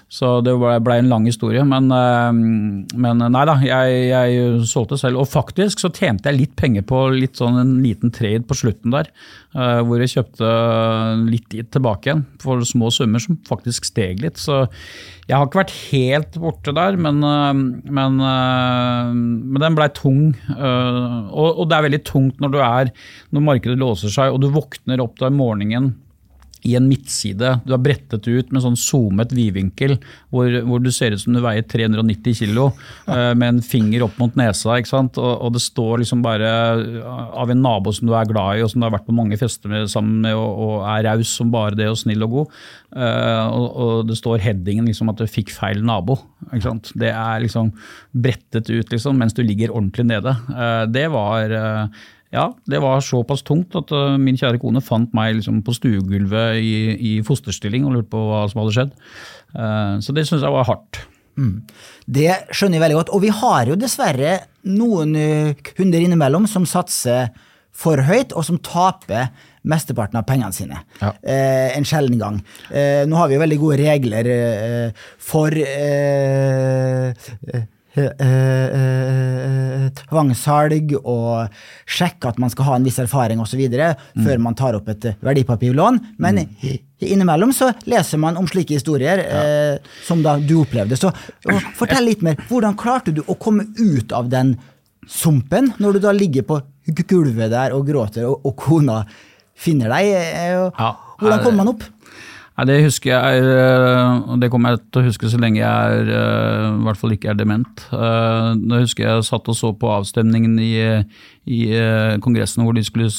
[0.08, 1.63] Så det ble en lang historie.
[1.67, 2.30] Men, eh,
[2.96, 5.20] men nei da, jeg, jeg, solgte selv.
[5.20, 8.96] Og faktisk så tjente jeg litt penger på litt sånn en liten trade på slutten
[8.96, 9.12] der.
[9.52, 10.54] Eh, hvor jeg kjøpte
[11.28, 14.39] litt tilbake igjen for små summer som faktisk steg litt.
[14.39, 14.63] Så
[15.28, 17.54] jeg har ikke vært helt borte der, men, eh,
[18.00, 20.32] men, men den blei tung.
[20.48, 22.96] Og, og det er veldig tungt når du er
[23.36, 25.98] når markedet låser seg og du våkner opp der morgenen
[26.65, 27.52] i en midtside.
[27.65, 29.98] Du har brettet ut med sånn zoomet vidvinkel,
[30.34, 34.17] hvor, hvor, du ser ut som du veier 390 kg uh, med en finger opp
[34.22, 34.78] mot nesa.
[34.78, 35.20] ikke sant?
[35.22, 36.50] Og, og, det står liksom bare
[37.08, 39.39] av en nabo som du er glad i, og som du har vært på mange
[39.39, 42.60] fester med, sammen med, og, og er raus som bare det, og snill og god.
[42.98, 46.20] Uh, og, og, det står headingen liksom at du fikk feil nabo.
[46.50, 46.93] ikke sant?
[46.98, 47.74] Det er liksom
[48.17, 50.34] brettet ut liksom, mens du ligger ordentlig nede.
[50.52, 51.54] Uh, det var
[52.33, 56.59] ja, det var såpass tungt at uh, min kjære kone fant meg liksom, på stuegulvet
[56.59, 58.95] i, i, fosterstilling og lurte på hva som hadde skjedd.
[59.55, 61.01] Uh, så det syns jeg var hardt.
[61.37, 61.61] Mm.
[62.19, 63.13] Det skjønner jeg veldig godt.
[63.15, 67.31] Og vi har jo dessverre noen uh, kunder innimellom som satser
[67.77, 69.29] for høyt, og som taper
[69.67, 70.81] mesteparten av pengene sine.
[71.01, 71.13] Ja.
[71.21, 72.41] Eh, en sjelden gang.
[72.71, 75.53] Eh, nå har vi jo veldig gode regler eh, for
[79.97, 81.57] tvangssalg og
[81.89, 83.63] sjekke at man skal ha en viss erfaring osv.
[83.67, 84.23] Mm.
[84.25, 85.99] før man tar opp et verdipapirlån.
[86.23, 86.77] Men mm.
[87.07, 89.43] innimellom så leser man om slike historier ja.
[89.43, 90.97] eh, som da du opplevde.
[90.99, 91.12] Så
[91.77, 92.39] fortell litt mer.
[92.49, 94.55] Hvordan klarte du å komme ut av den
[95.07, 96.62] sumpen, når du da ligger på
[97.07, 99.01] gulvet der og gråter, og, og kona
[99.57, 100.13] finner deg?
[100.77, 100.93] Ja.
[101.17, 101.86] Hvordan kommer man opp?
[102.58, 105.70] Nei, Det husker jeg, eh, og det kommer jeg til å huske så lenge jeg
[105.70, 107.84] er, eh, i hvert fall ikke er dement.
[107.93, 110.74] Eh, da husker jeg satt og så på avstemningen i,
[111.46, 111.60] i
[112.17, 113.13] Kongressen hvor de skulle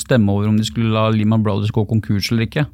[0.00, 2.64] stemme over om de skulle la Lehman Brothers gå konkurs eller ikke.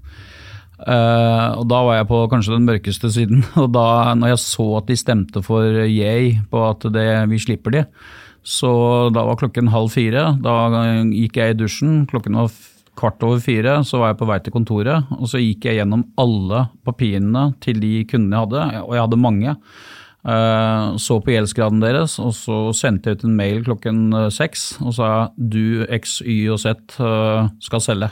[1.58, 3.44] og Da var jeg på kanskje den mørkeste siden.
[3.62, 7.74] og da når jeg så at de stemte for yay på at det, vi slipper
[7.74, 7.84] de,
[8.46, 10.38] så da var klokken halv fire.
[10.38, 10.70] Da
[11.10, 12.06] gikk jeg i dusjen.
[12.06, 12.54] Klokken var
[12.98, 16.04] kvart over fire så var jeg på vei til kontoret, og så gikk jeg gjennom
[16.20, 19.56] alle papirene til de kundene jeg hadde, og jeg hadde mange.
[20.20, 24.74] Eh, så på gjeldsgraden deres, og så sendte jeg ut en mail klokken eh, seks
[24.84, 28.10] og sa du X, Y og Z eh, skal selge.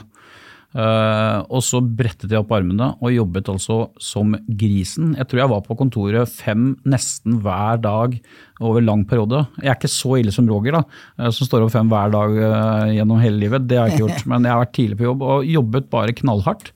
[0.69, 5.15] Uh, og så brettet jeg opp armene og jobbet altså som grisen.
[5.17, 8.19] Jeg tror jeg var på kontoret fem nesten hver dag
[8.61, 9.47] over lang periode.
[9.63, 10.83] Jeg er ikke så ille som Roger, da,
[11.17, 13.65] uh, som står opp fem hver dag uh, gjennom hele livet.
[13.65, 16.17] Det har jeg ikke gjort, men jeg har vært tidlig på jobb og jobbet bare
[16.21, 16.73] knallhardt.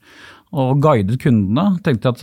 [0.54, 1.80] Og guidet kundene.
[1.82, 2.20] Tenkte at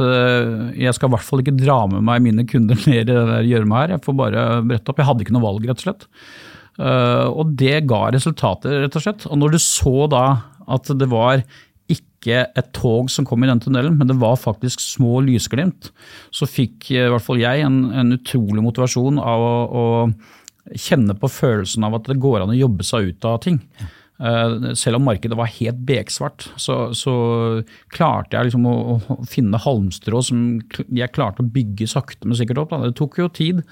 [0.80, 3.82] jeg skal i hvert fall ikke dra med meg mine kunder ned i det gjørma
[3.82, 3.98] her.
[3.98, 5.02] Jeg får bare brette opp.
[5.02, 6.06] Jeg hadde ikke noe valg, rett og slett.
[6.80, 9.28] og det ga resultater, rett og slett.
[9.28, 10.24] Og når du så da
[10.68, 11.44] at det var
[11.92, 15.90] ikke et tog som kom i den tunnelen, men det var faktisk små lysglimt.
[16.34, 19.86] Så fikk i hvert fall jeg en, en utrolig motivasjon av å, å,
[20.78, 23.58] kjenne på følelsen av at det går an å jobbe seg ut av ting.
[24.22, 27.14] Eh, selv om markedet var helt beksvart, så, så
[27.94, 30.44] klarte jeg liksom å, å, finne halmstrå som
[30.94, 32.76] jeg klarte å bygge sakte, men sikkert opp.
[32.76, 32.92] Da.
[32.92, 33.64] Det tok jo tid,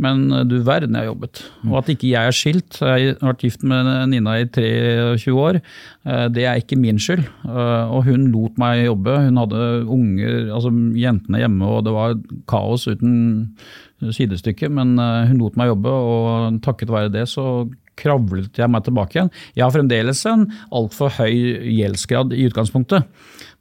[0.00, 1.42] men eh, du verden jeg jobbet.
[1.68, 5.60] Og at ikke jeg er skilt, jeg har vært gift med Nina i 23 år,
[5.60, 7.28] eh, det er ikke min skyld.
[7.50, 9.18] Og hun lot meg jobbe.
[9.26, 12.16] Hun hadde unger, altså jentene hjemme, og det var
[12.48, 13.52] kaos uten
[14.00, 17.66] sidestykke, men hun lot meg jobbe, og takket være det så
[17.98, 19.30] kravlet jeg meg tilbake igjen.
[19.56, 21.34] Jeg har fremdeles en altfor høy
[21.68, 23.08] gjeldsgrad i utgangspunktet,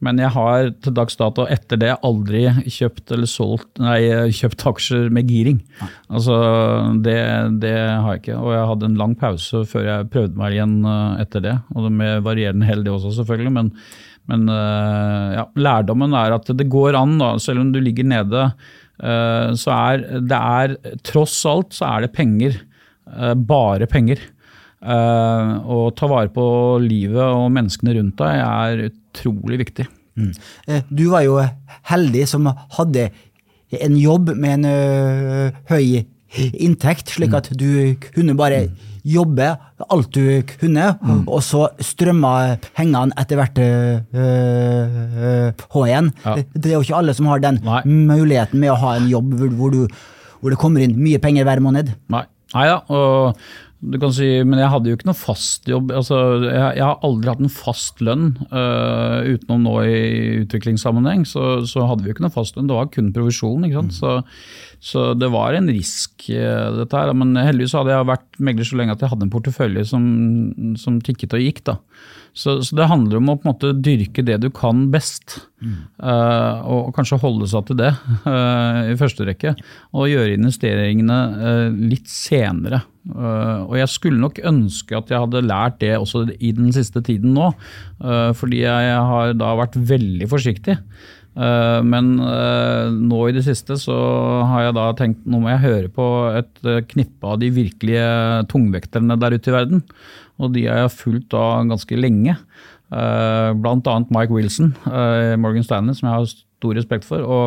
[0.05, 5.09] men jeg har til dags dato etter det aldri kjøpt eller solgt, nei, kjøpt aksjer
[5.15, 5.59] med giring.
[6.07, 6.37] Altså,
[7.03, 7.17] det,
[7.63, 8.37] det, har jeg ikke.
[8.39, 11.57] Og jeg hadde en lang pause før jeg prøvde meg igjen eh, etter det.
[11.75, 13.55] Og det med varierende hell, det også, selvfølgelig.
[13.57, 13.73] men
[14.29, 18.43] men eh, ja, lærdommen er at det går an, da, selv om du ligger nede.
[19.01, 20.75] Eh, så er det er
[21.07, 22.59] Tross alt så er det penger
[23.49, 24.19] bare penger.
[24.79, 26.43] Eh, å ta vare på
[26.79, 29.85] livet og menneskene rundt deg er utrolig viktig.
[30.19, 30.29] Mm.
[30.71, 31.41] Eh, du var jo
[31.91, 33.09] heldig som hadde
[33.75, 36.05] en jobb med en høy
[36.55, 38.63] inntekt, slik at du kunne bare
[39.09, 39.51] jobbe
[39.89, 41.21] alt du kunne, mm.
[41.27, 42.33] og så strømma
[42.77, 43.61] pengene etter hvert
[45.59, 46.09] på igjen.
[46.25, 46.35] Ja.
[46.55, 47.83] Det er jo ikke alle som har den Nei.
[47.85, 49.85] muligheten med å ha en jobb hvor, du,
[50.41, 51.93] hvor det kommer inn mye penger hver måned.
[52.09, 52.25] Nei.
[52.55, 53.39] Nei da, og
[53.79, 55.93] du kan si, men jeg hadde jo ikke noe fast jobb.
[55.95, 58.33] Altså, jeg, jeg, har aldri hatt en fast lønn.
[58.51, 60.01] Uh, utenom nå i
[60.41, 62.67] utviklingssammenheng, så, så, hadde vi jo ikke noe fast lønn.
[62.67, 63.63] Det var kun provisjon.
[63.63, 63.95] ikke sant?
[63.95, 63.99] Mm.
[64.01, 67.11] Så, så, det var en risk, uh, dette her.
[67.17, 70.05] Men heldigvis hadde jeg vært megler så lenge at jeg hadde en portefølje som,
[70.79, 71.65] som tikket og gikk.
[71.71, 71.79] da.
[72.33, 75.75] Så, så, det handler om å på en måte dyrke det du kan best, mm.
[76.03, 77.89] uh, og kanskje holde seg til det
[78.23, 79.55] uh, i første rekke.
[79.91, 82.83] Og gjøre investeringene uh, litt senere.
[83.09, 87.31] og jeg skulle nok ønske at jeg hadde lært det også i den siste tiden
[87.33, 87.47] nå,
[88.37, 90.75] fordi jeg har da vært veldig forsiktig.
[91.35, 93.95] Men nå i det siste så
[94.49, 98.09] har jeg da tenkt nå må jeg høre på et knippe av de virkelige
[98.51, 99.83] tungvekterne der ute i verden
[100.39, 102.37] og de har jeg fulgt da ganske lenge.
[102.89, 107.19] Blant annet Mike Wilson i Morgan Stanley, som jeg har stor respekt for.
[107.23, 107.45] og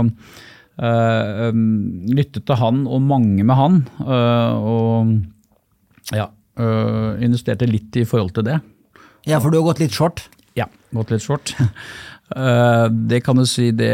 [0.76, 1.64] um,
[2.12, 3.74] Lyttet til han og mange med han.
[4.02, 6.28] og ja,
[7.22, 8.58] investerte litt i forhold til det.
[9.28, 10.18] Ja, for du har gått litt short?
[10.58, 11.46] Ja, gått litt short.
[12.32, 13.92] Det kan du si, det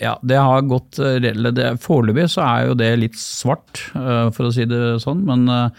[0.00, 1.00] Ja, det har gått
[1.82, 5.24] Foreløpig så er jo det litt svart, for å si det sånn.
[5.26, 5.72] Men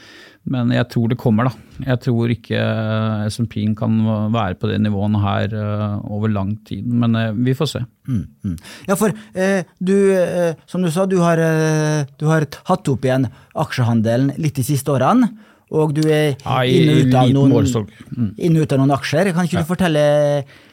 [0.49, 1.83] men jeg tror det kommer, da.
[1.85, 3.99] Jeg tror ikke eh, SMP kan
[4.33, 5.53] være på det nivået her
[6.01, 6.87] over lang tid.
[6.87, 7.83] Men vi får se.
[8.09, 8.55] Mm, mm.
[8.89, 9.95] Ja, for eh, du,
[10.65, 11.41] som du sa, du har,
[12.17, 15.29] du har tatt opp igjen aksjehandelen litt de siste årene.
[15.71, 17.67] Og du er ja, inn og ut av noen,
[18.11, 18.31] mm.
[18.43, 19.31] inn ut av noen aksjer.
[19.35, 20.05] Kan ikke du fortelle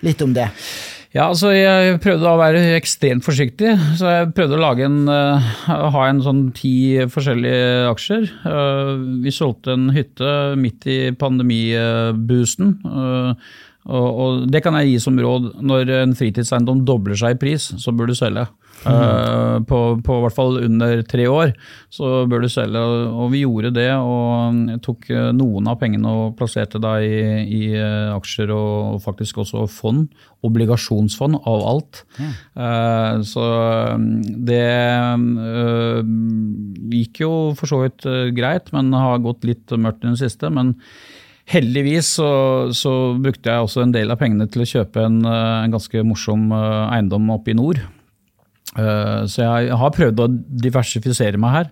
[0.05, 0.49] litt om det?
[1.17, 3.71] Ja, altså Jeg prøvde å være ekstremt forsiktig.
[3.97, 5.55] så Jeg prøvde å lage en, uh,
[5.95, 8.29] ha en sånn ti forskjellige aksjer.
[8.45, 12.77] Uh, vi solgte en hytte midt i pandemiboosten.
[13.89, 15.53] Uh, og, og, det kan jeg gi som råd.
[15.65, 18.49] Når en fritidseiendom dobler seg i pris, så bør du selge.
[18.87, 21.53] Uh, på, på hvert fall under tre år,
[21.91, 22.79] så bør du selge.
[23.11, 27.63] Og vi gjorde det, og tok eh, noen av pengene og plasserte da i, i
[27.75, 30.07] uh, aksjer og, faktisk også fond.
[30.47, 32.03] Obligasjonsfond av alt.
[32.21, 32.33] Mm.
[32.55, 33.47] Uh, så
[34.49, 34.63] det
[36.95, 40.53] gikk jo for så vidt greit, men har gått litt mørkt i det siste.
[40.55, 40.77] men
[41.49, 42.31] Heldigvis så,
[42.77, 46.51] så, brukte jeg også en del av pengene til å kjøpe en, en ganske morsom
[46.53, 47.81] eiendom oppe i nord.
[48.77, 50.29] Eh, så jeg har prøvd å
[50.67, 51.71] diversifisere meg her.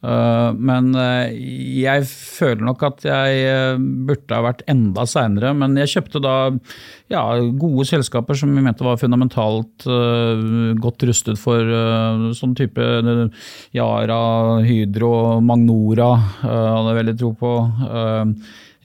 [0.00, 1.34] Eh, men eh,
[1.82, 5.52] jeg føler nok at jeg burde ha vært enda seinere.
[5.56, 6.36] Men jeg kjøpte da
[7.12, 7.24] ja,
[7.60, 9.86] gode selskaper som vi mente var fundamentalt
[10.80, 12.84] godt rustet for sånn type
[13.76, 14.24] Yara,
[14.64, 17.54] Hydro, Magnora hadde jeg veldig tro på.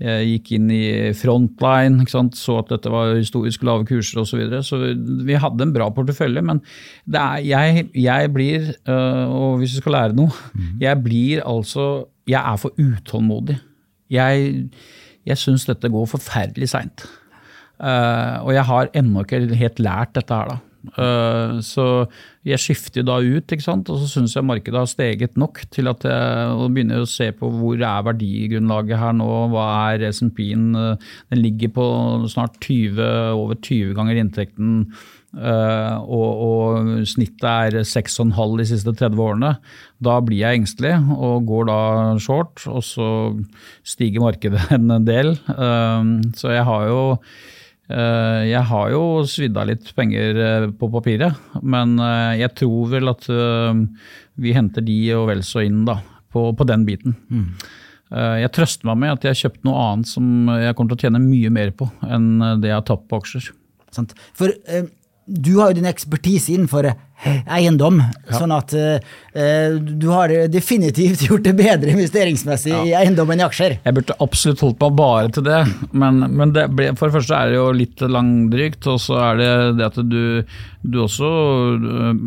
[0.02, 4.34] Jeg gikk inn i Frontline, så at dette var historisk lave kurser osv.
[4.34, 4.64] Så, videre.
[4.66, 4.80] så
[5.24, 6.44] vi hadde en bra portefølje.
[6.44, 6.60] Men
[7.08, 10.76] er, jeg, jeg, blir, øh, og hvis vi skal lære noe mm.
[10.84, 13.56] Jeg blir altså Jeg er for utålmodig.
[14.12, 14.68] Jeg,
[15.26, 17.08] jeg syns dette går forferdelig seint.
[17.76, 20.60] Uh, og jeg har ennå ikke helt lært dette her, da.
[20.94, 22.08] Eh, Så
[22.46, 23.90] jeg skifter da ut, ikke sant?
[23.90, 27.50] og så syns jeg markedet har steget nok til at jeg begynner å se på
[27.50, 30.68] hvor er verdigrunnlaget her nå, hva er SMP-en?
[30.76, 31.86] Den ligger på
[32.30, 33.02] snart 20,
[33.34, 34.86] over 20 ganger inntekten.
[35.36, 39.56] eh, og, og snittet er 6,5 de siste 30 årene.
[40.06, 41.80] Da blir jeg engstelig og går da
[42.22, 43.10] short, og så
[43.84, 45.34] stiger markedet en del.
[45.50, 47.55] Eh, Så jeg har jo Eh,
[47.86, 53.12] Jeg har jo svidd av litt penger eh, på papiret, men eh, jeg tror vel
[53.12, 53.82] at eh,
[54.42, 56.00] vi henter de og vel så inn da,
[56.34, 57.18] på, på den biten.
[57.30, 57.52] Mm.
[58.16, 61.04] Jeg trøster meg med at jeg har kjøpt noe annet som jeg kommer til å
[61.08, 62.28] tjene mye mer på enn
[62.62, 63.48] det jeg har tapt på aksjer.
[64.38, 64.86] For eh,
[65.26, 66.92] du har jo din ekspertise innenfor
[67.26, 73.42] eiendom, sånn at eh, eh, du har definitivt gjort det bedre investeringsmessig i eiendom enn
[73.42, 73.78] i aksjer.
[73.86, 75.62] Jeg burde absolutt holdt meg bare til det,
[75.96, 79.42] men, men det ble, for det første er det jo litt langdrygt, og så er
[79.42, 80.26] det det at du,
[80.86, 81.32] du også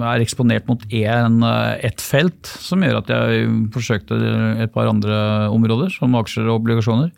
[0.08, 4.18] er eksponert mot en, øh, ett felt, som gjør at jeg forsøkte
[4.64, 5.20] et par andre
[5.52, 7.12] områder, som aksjer og obligasjoner.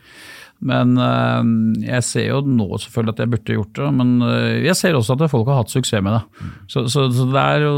[0.61, 1.51] Men øh,
[1.87, 5.17] jeg ser jo nå selvfølgelig at jeg burde gjort det, men øh, jeg ser også
[5.17, 6.51] at folk har hatt suksess med det.
[6.69, 7.75] Så, så, så det er jo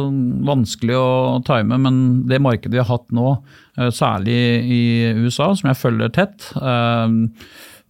[0.49, 1.11] vanskelig å
[1.47, 3.37] time, men det markedet vi har hatt nå,
[3.79, 4.83] øh, særlig i
[5.23, 6.51] USA, som jeg følger tett,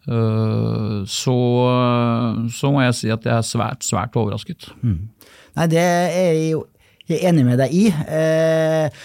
[0.03, 1.35] så,
[2.51, 4.67] så må jeg si at jeg er svært, svært overrasket.
[4.83, 6.65] Nei, det er jeg jo
[7.21, 7.85] enig med deg i.
[7.91, 9.05] Eh,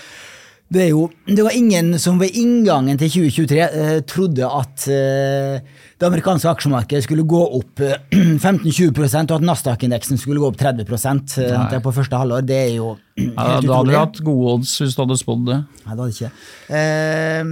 [0.67, 5.61] det, jo, det var ingen som ved inngangen til 2023 eh, trodde at eh,
[5.95, 7.95] det amerikanske aksjemarkedet skulle gå opp eh,
[8.43, 11.79] 15-20% og at Nasdaq-indeksen skulle gå opp 30 eh, Nei.
[11.83, 12.43] på første halvår.
[12.49, 15.47] Det er jo Ja, helt da hadde du hatt gode odds hvis du hadde spådd
[15.47, 15.61] det.
[15.85, 16.33] Nei, det hadde ikke.
[16.81, 17.47] Eh,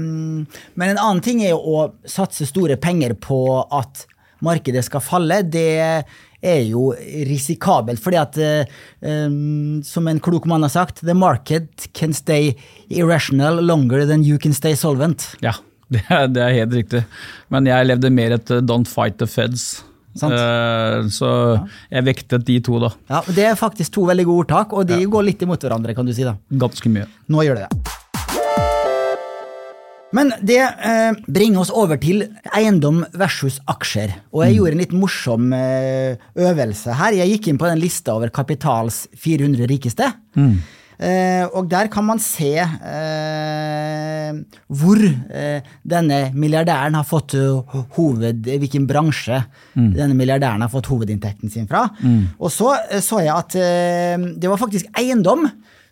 [0.75, 4.05] men en annen ting er jo å satse store penger på at
[4.45, 5.41] markedet skal falle.
[5.51, 5.67] Det
[6.45, 6.91] er jo
[7.27, 8.75] risikabelt, fordi at eh,
[9.87, 12.53] som en klok mann har sagt, the market can stay
[12.89, 15.31] irrational longer than you can stay solvent.
[15.45, 15.55] Ja,
[15.93, 17.03] det er, det er helt riktig.
[17.53, 19.83] Men jeg levde mer etter Don't fight the feds.
[20.15, 20.31] Sant.
[20.31, 21.29] Eh, så
[21.91, 22.93] jeg vektet de to, da.
[23.11, 26.07] Ja, Det er faktisk to veldig gode ordtak, og de går litt imot hverandre, kan
[26.07, 26.23] du si.
[26.23, 26.37] da.
[26.55, 27.09] Ganske mye.
[27.31, 27.95] Nå gjør det det.
[30.15, 32.23] Men det eh, bringer oss over til
[32.55, 34.13] eiendom versus aksjer.
[34.31, 37.17] Og jeg gjorde en litt morsom eh, øvelse her.
[37.19, 40.07] Jeg gikk inn på den lista over Kapitals 400 rikeste.
[40.95, 44.37] Eh, og der kan man se eh,
[44.71, 48.47] hvor eh, denne milliardæren har fått eh, hoved...
[48.47, 49.41] Hvilken bransje
[49.75, 51.89] denne milliardæren har fått hovedinntekten sin fra.
[52.39, 52.71] Og så
[53.03, 53.57] så jeg at
[54.39, 55.43] det var faktisk eiendom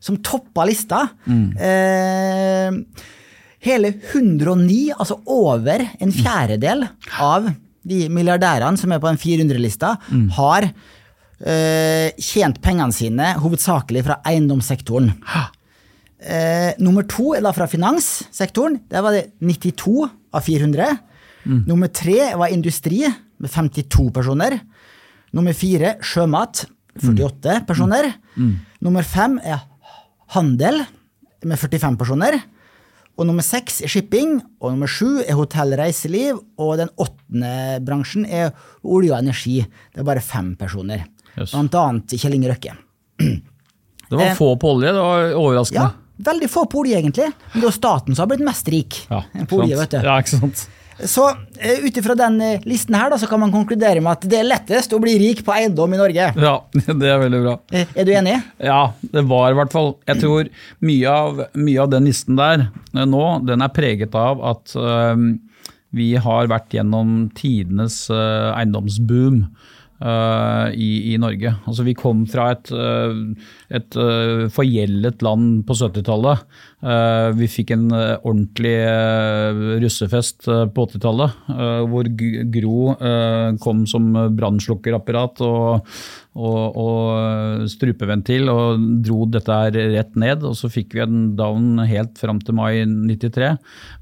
[0.03, 1.03] som toppa lista.
[1.27, 2.71] Eh,
[3.63, 6.85] hele 109, altså over en fjerdedel
[7.23, 7.47] av
[7.83, 9.95] de milliardærene som er på den 400-lista,
[10.37, 15.11] har eh, tjent pengene sine hovedsakelig fra eiendomssektoren.
[16.23, 18.79] Eh, nummer to er da fra finanssektoren.
[18.91, 20.93] Der var det 92 av 400.
[21.67, 23.03] Nummer tre var industri,
[23.43, 24.55] med 52 personer.
[25.35, 26.65] Nummer fire sjømat,
[27.01, 28.13] 48 personer.
[28.83, 29.65] Nummer fem er
[30.35, 30.85] handel,
[31.43, 32.37] med 45 personer.
[33.13, 37.51] Og nummer seks er shipping, og nummer sju er hotell og reiseliv, og den åttende
[37.85, 39.59] bransjen er olje og energi.
[39.93, 41.03] Det er bare fem personer.
[41.37, 41.51] Yes.
[41.53, 42.73] Blant annet Kjell Inge Røkke.
[44.09, 45.85] Det var Eh, få på olje, det var overraskende.
[45.89, 47.29] Ja, veldig få på olje, egentlig.
[47.31, 49.97] Men det er jo staten som har blitt mest rik Ja, på olje, vet du.
[50.05, 50.65] Ja, ikke sant?
[51.09, 54.27] Så uh, ut ifra den eh, listen her, da, så kan man konkludere med at
[54.29, 56.29] det er lettest å bli rik på eiendom i Norge.
[56.39, 56.55] Ja,
[57.01, 57.55] det er veldig bra.
[57.73, 58.37] Eh, er du enig?
[58.63, 58.81] Ja,
[59.15, 59.93] det var i hvert fall.
[60.09, 60.51] Jeg tror
[60.85, 65.27] mye av, mye av den listen der eh, nå, den er preget av at eh,
[65.93, 69.45] vi har vært gjennom tidenes uh, eiendomsboom.
[70.03, 71.53] Uh, i, i Norge.
[71.63, 73.13] Altså Vi kom fra et, uh,
[73.71, 76.41] et uh, forgjeldet land på 70-tallet.
[76.83, 82.09] Eh, vi fikk en eh, ordentlig eh, russefest på 80-tallet, eh, hvor
[82.53, 82.79] Gro
[83.63, 85.93] kom som brannslukkerapparat og,
[86.33, 90.43] og, og strupeventil og dro dette her rett ned.
[90.47, 93.53] Og så fikk vi en down helt fram til mai 93.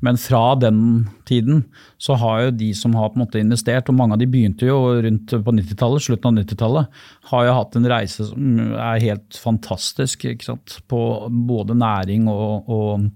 [0.05, 0.81] Men fra den
[1.29, 1.65] tiden
[2.01, 4.67] så har jo de som har på en måte investert, og mange av de begynte
[4.67, 9.37] jo rundt på 90-tallet, slutten av 90-tallet, har jo hatt en reise som er helt
[9.37, 10.79] fantastisk ikke sant?
[10.91, 11.01] på
[11.47, 13.11] både næring og, og,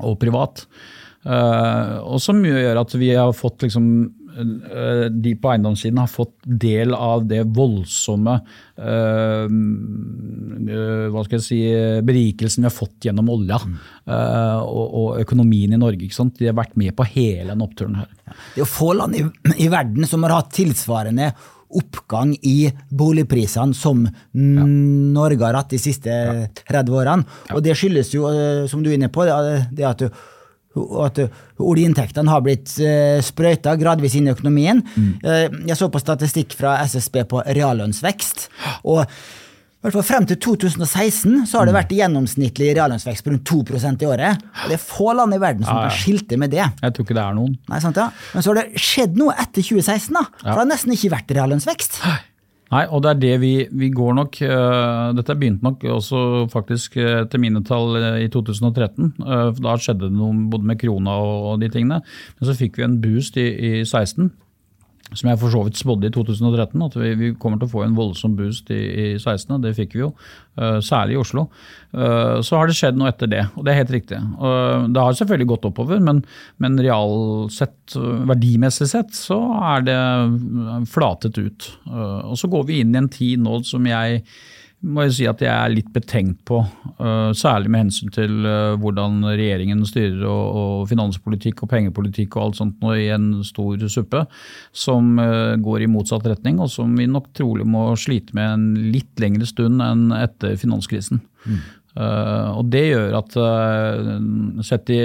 [0.00, 0.64] og privat.
[1.20, 3.88] Eh, og som gjør at vi har fått liksom
[4.40, 6.32] eh, de på eiendomssiden har fått
[6.64, 8.38] del av det voldsomme
[8.80, 9.44] eh,
[11.10, 11.60] hva skal jeg si,
[12.08, 16.06] berikelsen vi har fått gjennom olja eh, og, og økonomien i Norge.
[16.08, 16.38] Ikke sant?
[16.40, 18.08] De har vært med på hele den oppturen her.
[18.24, 19.26] Det er jo få land i,
[19.60, 21.34] i verden som har hatt tilsvarende
[21.76, 24.02] oppgang i boligprisene som
[24.34, 26.10] Norge har hatt de siste
[26.70, 27.40] 30 årene.
[27.54, 30.10] Og det skyldes jo, eh, som du er inne på, det at
[30.70, 31.16] at
[31.58, 34.78] oljeinntektene har blitt uh, sprøyta gradvis inn i økonomien.
[34.94, 35.64] Mm.
[35.66, 38.44] jeg så på statistikk fra SSB på reallønnsvekst.
[38.86, 39.02] og
[39.80, 41.76] i hvert fall Frem til 2016 så har det mm.
[41.78, 44.42] vært gjennomsnittlig reallønnsvekst på rundt 2% i året.
[44.44, 45.94] Og Det er få land i verden som ja, ja.
[45.96, 46.66] skilte med det.
[46.82, 47.54] Jeg tror ikke det er noen.
[47.70, 48.10] Nei, sant, ja.
[48.34, 50.12] Men så har det skjedd noe etter 2016.
[50.18, 50.26] da.
[50.42, 51.96] For det har nesten ikke vært reallønnsvekst.
[52.70, 56.20] Nei, og det er det vi, vi går nok uh, Dette begynte nok også
[56.52, 59.16] faktisk uh, til mine tall uh, i 2013.
[59.64, 62.02] da skjedde det noe både med krona og, og, de tingene.
[62.36, 64.28] Men så fikk vi en boost i, i 16
[65.16, 67.84] som jeg for så vidt spådde i 2013, at vi, vi, kommer til å få
[67.84, 69.56] en voldsom boost i, i 16.
[69.64, 70.10] Det fikk vi jo,
[70.60, 71.46] uh, særlig i Oslo.
[71.94, 74.20] Uh, så har det skjedd noe etter det, og det er helt riktig.
[74.38, 76.22] Uh, det har selvfølgelig gått oppover, men,
[76.62, 77.96] men realsett,
[78.30, 79.40] verdimessig sett, så
[79.74, 79.98] er det
[80.90, 81.68] flatet ut.
[81.90, 84.22] og så går vi inn i en tid nå som jeg
[84.80, 88.78] må jeg si at jeg er litt betenkt på, uh, særlig med hensyn til uh,
[88.80, 94.24] hvordan regjeringen styrer og, finanspolitikk og pengepolitikk og alt sånt nå i en stor suppe,
[94.72, 98.94] som uh, går i motsatt retning, og som vi nok trolig må slite med en
[98.94, 101.20] litt lengre stund enn etter finanskrisen.
[101.44, 101.60] Mm.
[101.98, 104.98] Uh, og det gjør at uh, sett, i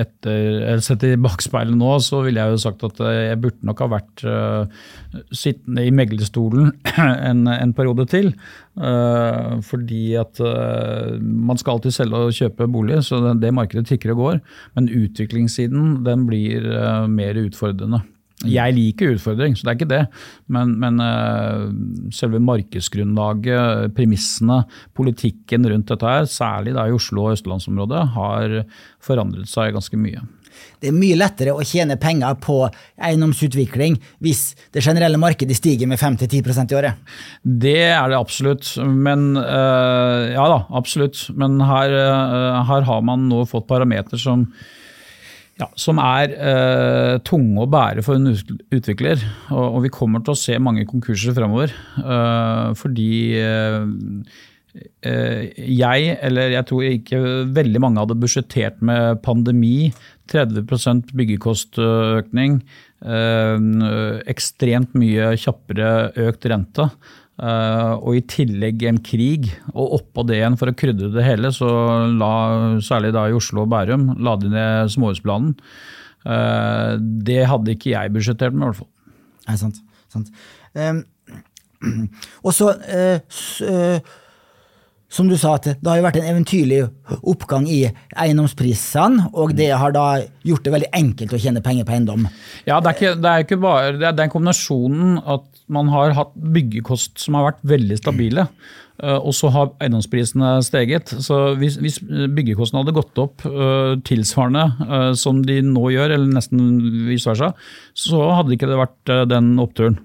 [0.00, 3.82] etter, sett i bakspeilet nå, så ville jeg jo sagt at uh, jeg burde nok
[3.84, 4.24] ha vært
[5.34, 6.70] sittende i meglerstolen
[7.30, 8.30] en, en, periode til.
[9.66, 10.38] fordi at
[11.20, 14.40] man skal alltid selge og kjøpe bolig, så det, det markedet tikker og går.
[14.78, 16.68] Men utviklingssiden den blir
[17.10, 18.04] mer utfordrende.
[18.48, 20.02] Jeg liker utfordring, så det er ikke det.
[20.48, 21.66] Men, men uh,
[22.14, 24.62] selve markedsgrunnlaget, premissene,
[24.96, 28.60] politikken rundt dette her, særlig da i Oslo og østlandsområdet, har
[29.04, 30.24] forandret seg ganske mye.
[30.80, 32.56] Det er mye lettere å tjene penger på
[32.96, 34.42] eiendomsutvikling hvis
[34.74, 37.14] det generelle markedet stiger med 5-10% i året?
[37.44, 38.72] Det er det absolutt.
[38.80, 41.26] Men uh, Ja da, absolutt.
[41.36, 44.48] Men her, uh, her har man nå fått parameter som
[45.60, 48.32] ja, som er eh, tunge å bære for en
[48.72, 49.20] utvikler.
[49.52, 51.74] Og, og, vi kommer til å se mange konkurser fremover.
[52.00, 53.82] Eh, fordi eh,
[55.04, 57.22] eh jeg, eller jeg tror ikke
[57.56, 59.90] veldig mange hadde budsjettert med pandemi,
[60.30, 62.60] 30 byggekostøkning,
[63.04, 63.56] eh,
[64.30, 65.90] ekstremt mye kjappere
[66.28, 66.88] økt rente.
[67.40, 71.48] Uh, og i tillegg en krig, og oppå det igjen for å krydre det hele,
[71.56, 71.70] så
[72.12, 72.32] la
[72.84, 75.54] særlig da i Oslo og Bærum la de ned småhusplanen.
[76.26, 78.90] Uh, det hadde ikke jeg budsjettert med, i hvert fall.
[79.48, 79.80] Nei, sant.
[80.12, 80.28] sant.
[80.76, 81.00] Um,
[82.46, 84.12] og så uh,
[85.10, 86.80] som du sa, at det har jo vært en eventyrlig
[87.18, 87.80] oppgang i
[88.14, 92.28] eiendomsprisene, og det har da gjort det veldig enkelt å tjene penger på eiendom.
[92.68, 96.14] Ja, det er ikke, det er ikke bare det er den kombinasjonen at man har
[96.18, 98.46] hatt byggekost som har vært veldig stabile,
[99.02, 101.14] eh, og så har eiendomsprisene steget.
[101.26, 106.38] Så hvis, hvis byggekostnadene hadde gått opp uh, tilsvarende uh, som de nå gjør, eller
[106.38, 106.70] nesten
[107.10, 107.50] vice versa,
[107.98, 109.98] så hadde ikke det vært den oppturen.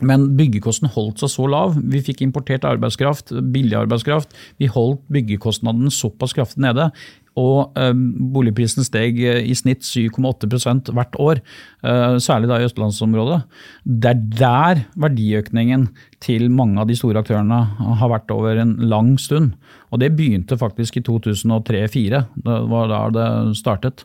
[0.00, 1.76] Men byggekosten holdt seg så lav.
[1.92, 4.36] Vi fikk importert arbeidskraft, billig arbeidskraft.
[4.60, 6.90] Vi holdt byggekostnaden såpass kraftig nede.
[7.38, 7.92] Og eh,
[8.34, 11.40] boligprisen steg eh, i snitt 7,8% hvert år,
[11.86, 13.38] eh, særlig da i østlandsområdet.
[13.84, 15.86] Det er der verdiøkningen
[16.20, 17.60] til mange av de store aktørene
[18.00, 19.54] har vært over en lang stund.
[19.90, 22.24] Og det begynte faktisk i 2003-2004.
[22.44, 24.04] Det var da det startet.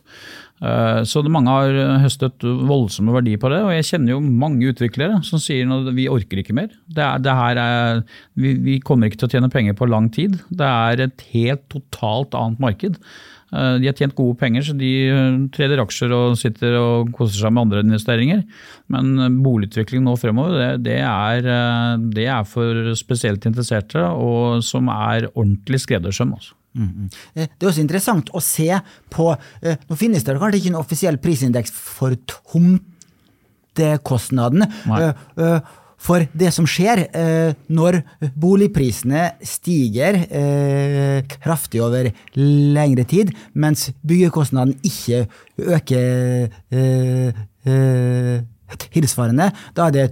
[0.64, 5.20] Eh, så mange har høstet voldsomme verdier på det, og jeg kjenner jo mange utviklere
[5.26, 6.70] som sier at vi orker ikke mer.
[6.88, 8.02] Det er, det er,
[8.40, 10.38] vi, vi, kommer ikke til å tjene penger på lang tid.
[10.48, 12.96] Det er et helt totalt annet marked.
[13.52, 17.42] Eh, de har tjent gode penger, så de eh, treder aksjer og sitter og koser
[17.42, 18.44] seg med andre investeringer.
[18.92, 21.50] Men boligutvikling nå fremover, det, det, er,
[22.16, 26.32] det er, for spesielt interesserte, og som er ordentlig skreddersøm.
[26.38, 26.56] Altså.
[26.76, 27.08] Mm.
[27.32, 28.68] Det er også interessant å se
[29.12, 34.66] på eh, Nå finnes det kanskje ikke en offisiell prisindeks for tomtekostnadene.
[34.92, 35.12] Eh,
[36.06, 37.08] for det som skjer
[37.72, 38.04] når
[38.36, 40.28] boligprisene stiger
[41.32, 45.26] kraftig over lengre tid, mens byggekostnaden ikke
[45.72, 47.32] øker
[48.92, 50.04] tilsvarende, da er det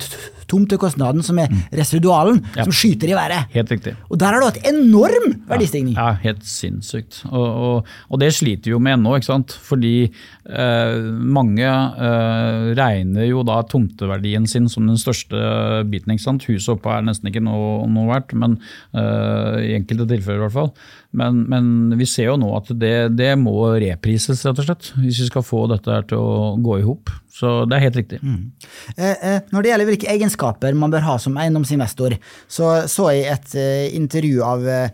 [0.50, 1.62] tomtekostnaden som er mm.
[1.80, 2.66] residualen, ja.
[2.66, 3.50] som skyter i været.
[3.54, 3.94] Helt riktig.
[4.10, 5.94] Og der har du hatt enorm verdistigning.
[5.96, 7.22] Ja, ja helt sinnssykt.
[7.30, 9.56] Og, og, og, det sliter vi jo med ennå, ikke sant.
[9.68, 10.96] Fordi eh,
[11.38, 16.14] mange eh, regner jo da tomteverdien sin som den største biten.
[16.14, 16.48] ikke sant?
[16.50, 18.58] Huset oppe er nesten ikke noe, noe verdt, men
[18.96, 20.74] eh, i enkelte tilfeller i hvert fall.
[21.14, 21.66] Men, men,
[21.98, 25.46] vi ser jo nå at det, det, må reprises, rett og slett, hvis vi skal
[25.46, 27.12] få dette til å gå i hop.
[27.34, 28.18] Så det er helt riktig.
[28.22, 28.50] Mm.
[28.94, 32.18] Eh, eh, når det gjelder hvilke egenskaper egenskaper man bør ha som eiendomsinvestor.
[32.48, 34.88] Så så jeg et uh, intervju av uh,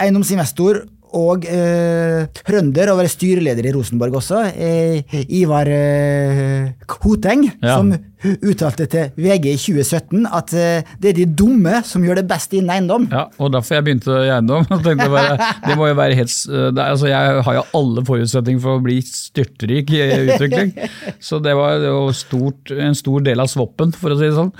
[0.00, 0.84] eiendomsinvestor
[1.16, 6.70] og eh, trønder, og være styreleder i Rosenborg også, eh, Ivar eh,
[7.02, 7.76] Hoteng, ja.
[7.76, 7.90] som
[8.22, 12.52] uttalte til VG i 2017 at eh, det er de dumme som gjør det best
[12.56, 13.06] innen eiendom.
[13.12, 14.66] Ja, og derfor jeg begynte i eiendom.
[15.10, 16.32] Bare, det må jo være helt,
[16.76, 20.02] det, altså Jeg har jo alle forutsetninger for å bli styrtrik i
[20.34, 20.72] utvikling,
[21.30, 24.52] så det var jo stort, en stor del av svoppen, for å si det sånn.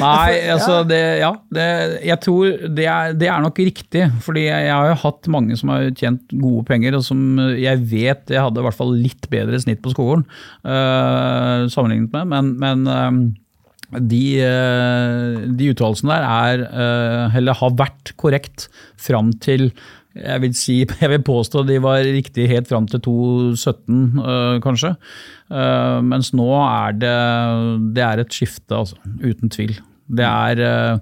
[0.00, 1.66] Nei, altså det, ja, det,
[2.06, 5.72] jeg tror det er, det er nok riktig, fordi jeg, har jo hatt mange som
[5.74, 7.20] har tjent gode penger, og som
[7.58, 10.24] jeg vet jeg hadde i hvert fall litt bedre snitt på skolen
[10.64, 12.86] uh, sammenlignet med, men, men
[13.90, 16.66] de, uh, de uttalelsene der er,
[17.40, 18.68] eller har vært korrekt
[19.00, 19.72] fram til
[20.10, 24.96] jeg vil, si, jeg vil påstå de var riktige helt fram til 2017, kanskje.
[26.02, 27.12] mens nå er det,
[27.94, 29.76] det er et skifte, altså, uten tvil.
[30.10, 30.98] Det er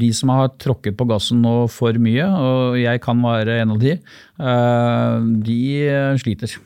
[0.00, 3.84] de som har tråkket på gassen nå for mye, og jeg kan være en av
[3.84, 3.98] de,
[5.44, 5.60] de
[6.24, 6.56] sliter.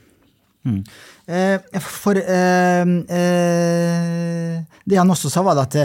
[0.62, 0.84] Mm.
[1.28, 4.54] Eh, for eh, eh,
[4.88, 5.76] det han også sa, var at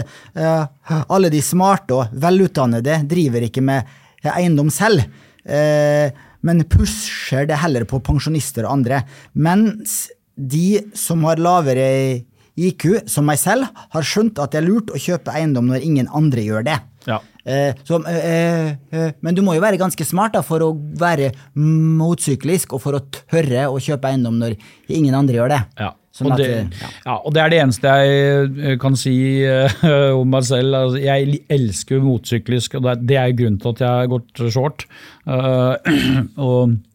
[1.12, 3.84] alle de smarte og velutdannede driver ikke med
[4.24, 5.04] eiendom selv,
[5.44, 9.02] men pusher det heller på pensjonister og andre.
[9.36, 12.24] Mens de som har lavere
[12.56, 16.08] IQ, som meg selv, har skjønt at det er lurt å kjøpe eiendom når ingen
[16.08, 16.78] andre gjør det.
[17.08, 17.20] Ja.
[17.44, 21.32] Eh, så, eh, eh, men du må jo være ganske smart da, for å være
[21.60, 24.56] motsyklisk og for å tørre å kjøpe eiendom når
[24.88, 25.60] ingen andre gjør det.
[25.82, 25.92] Ja.
[26.14, 26.88] Sånn og, det, at, ja.
[27.08, 30.76] Ja, og, det, er det eneste jeg eh, kan si uh, om meg selv.
[30.78, 34.44] Altså, jeg elsker motsyklisk, og det er, det er grunnen til at jeg har gått
[34.54, 34.86] short.
[35.26, 35.74] Uh,
[36.48, 36.93] og Eh,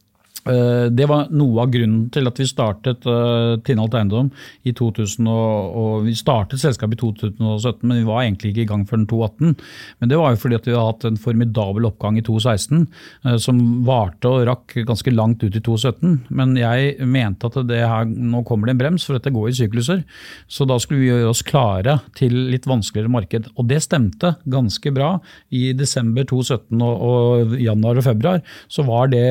[0.95, 4.31] det var noe av grunnen til at vi startet uh, Tinnholt Eiendom
[4.67, 5.27] i 2000.
[5.29, 9.55] Og, vi startet selskapet i 2017, men vi var egentlig ikke i gang før 2018.
[9.99, 12.85] Men det var jo fordi at vi hadde hatt en formidabel oppgang i 2016,
[13.27, 16.15] uh, som varte og rakk ganske langt ut i 2017.
[16.29, 19.57] Men jeg mente at det her, nå kommer det en brems, for dette går i
[19.59, 20.03] sykluser.
[20.51, 23.49] Så da skulle vi gjøre oss klare til litt vanskeligere marked.
[23.57, 25.15] Og det stemte ganske bra.
[25.55, 29.23] I desember 2017 og, og januar og februar så var det,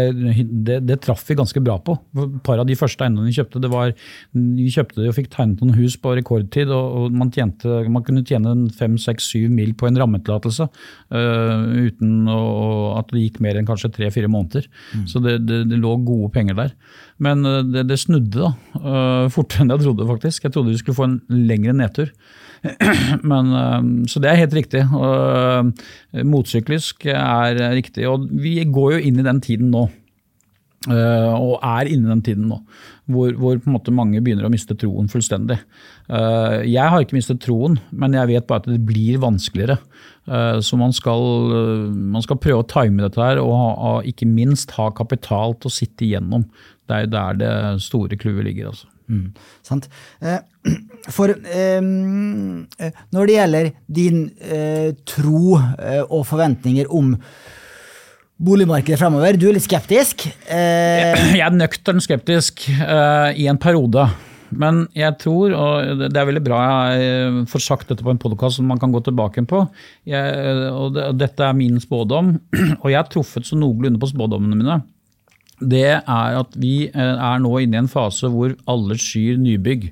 [0.66, 1.96] det, det traff vi ganske bra på.
[2.20, 3.92] Et par av de første eiendommene vi kjøpte, det var,
[4.36, 6.72] vi kjøpte det og fikk tegnet noen hus på rekordtid.
[6.74, 11.68] og, og man, tjente, man, kunne tjene fem, seks, syv mil på en rammetillatelse uh,
[11.88, 12.40] uten å,
[12.98, 14.68] at det gikk mer enn kanskje tre-fire måneder.
[14.94, 15.06] Mm.
[15.10, 16.74] Så det, det, det, lå gode penger der.
[17.24, 20.44] Men uh, det, det, snudde da, uh, fortere enn jeg trodde, faktisk.
[20.44, 22.12] Jeg trodde vi skulle få en lengre nedtur.
[23.30, 23.52] Men,
[24.10, 24.80] så det er helt riktig.
[26.26, 28.02] Motsyklisk er riktig.
[28.10, 29.84] Og vi går jo inn i den tiden nå.
[30.88, 32.56] Uh, og er inne i den tiden nå,
[33.12, 33.58] hvor, hvor,
[33.92, 35.58] mange begynner å miste troen fullstendig.
[36.08, 39.76] Uh, jeg har ikke mistet troen, men jeg vet bare at det blir vanskeligere.
[40.28, 41.26] Uh, så man skal,
[41.92, 45.76] man skal, prøve å time dette her, og ha, ikke minst ha kapital til å
[45.76, 46.46] sitte igjennom.
[46.88, 47.52] Det er der det
[47.84, 48.72] store clouet ligger.
[48.72, 48.88] altså.
[49.12, 49.28] Mm,
[49.66, 49.90] sant.
[51.16, 54.24] For når det gjelder din
[55.08, 57.14] tro og forventninger om
[58.38, 59.36] boligmarkedet fremover.
[59.38, 60.28] Du er litt skeptisk?
[60.46, 61.18] Eh...
[61.38, 64.06] Jeg er nøktern skeptisk eh, i en periode.
[64.48, 66.58] Men jeg tror, og det er veldig bra
[66.88, 69.58] jeg får sagt dette på en podkast som man kan gå tilbake på,
[70.08, 72.30] jeg, og, det, dette er min spådom,
[72.82, 74.78] og jeg har truffet så noenlunde på spådommene mine.
[75.58, 79.90] Det er at vi eh, er nå inne i en fase hvor alle skyr nybygg.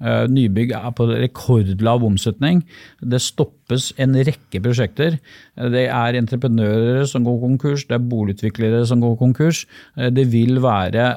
[0.00, 2.62] Eh, nybygg er på rekordlav omsetning.
[3.04, 5.18] Det stoppes en rekke prosjekter.
[5.56, 9.66] Eh, det er entreprenører som går konkurs, det er boligutviklere som går konkurs.
[9.98, 11.10] Eh, det vil være,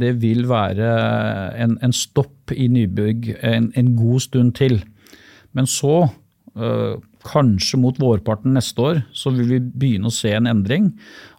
[0.00, 0.88] det vil være
[1.60, 4.80] en, en stopp i nybygg en, en, god stund til.
[5.52, 6.08] Men så
[7.26, 10.90] kanskje mot vårparten neste år, så vil vi begynne å se en endring.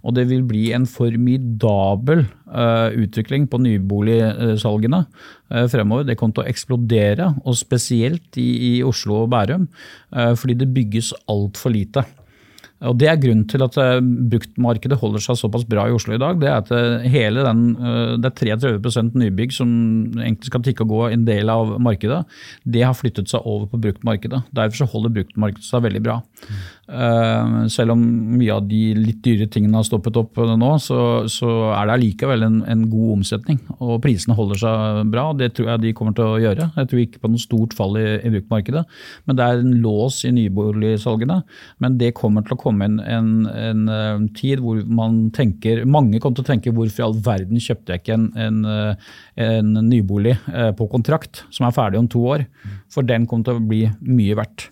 [0.05, 6.07] Og det vil bli en formidabel uh, utvikling på nyboligsalgene uh, fremover.
[6.09, 9.69] Det kommer til å eksplodere, og spesielt i, i Oslo og Bærum,
[10.13, 12.05] uh, fordi det bygges altfor lite.
[12.89, 16.21] Og Det er grunnen til at eh, bruktmarkedet holder seg såpass bra i Oslo i
[16.21, 16.39] dag.
[16.41, 19.69] Det er at eh, hele den, eh, det er 33 nybygg som
[20.15, 22.23] egentlig skal tikke og gå en del av markedet.
[22.65, 24.41] Det har flyttet seg over på bruktmarkedet.
[24.57, 26.17] Derfor så holder bruktmarkedet seg veldig bra.
[26.41, 26.80] Uh,
[27.71, 28.01] selv om
[28.35, 30.97] mye av de litt dyre tingene har stoppet opp nå, så,
[31.31, 33.59] så er det allikevel en, en, god omsetning.
[33.77, 36.67] Og prisene holder seg bra, og det tror jeg de kommer til å gjøre.
[36.75, 38.83] Jeg tror ikke på noe stort fall i, i bruktmarkedet,
[39.25, 41.39] men det er en lås i nyboligsalgene.
[41.85, 46.19] Men det kommer til å komme en, en, en uh, tid hvor man tenker, mange
[46.19, 48.59] kommer til å tenke hvorfor i all verden kjøpte jeg ikke en,
[49.47, 52.45] en nybolig uh, på kontrakt som er ferdig om to år?
[52.91, 54.71] For den kommer til å bli mye verdt.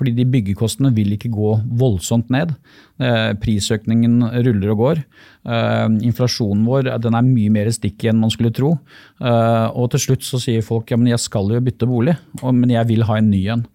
[0.00, 2.54] Fordi de byggekostene vil ikke gå voldsomt ned.
[2.96, 5.02] Eh, prisøkningen ruller og går.
[5.44, 8.72] Eh, inflasjonen vår den er mye mer stikk enn man skulle tro.
[9.20, 12.72] Eh, og til slutt så sier folk ja, men jeg skal jo bytte bolig, men
[12.72, 13.66] jeg vil ha en ny en.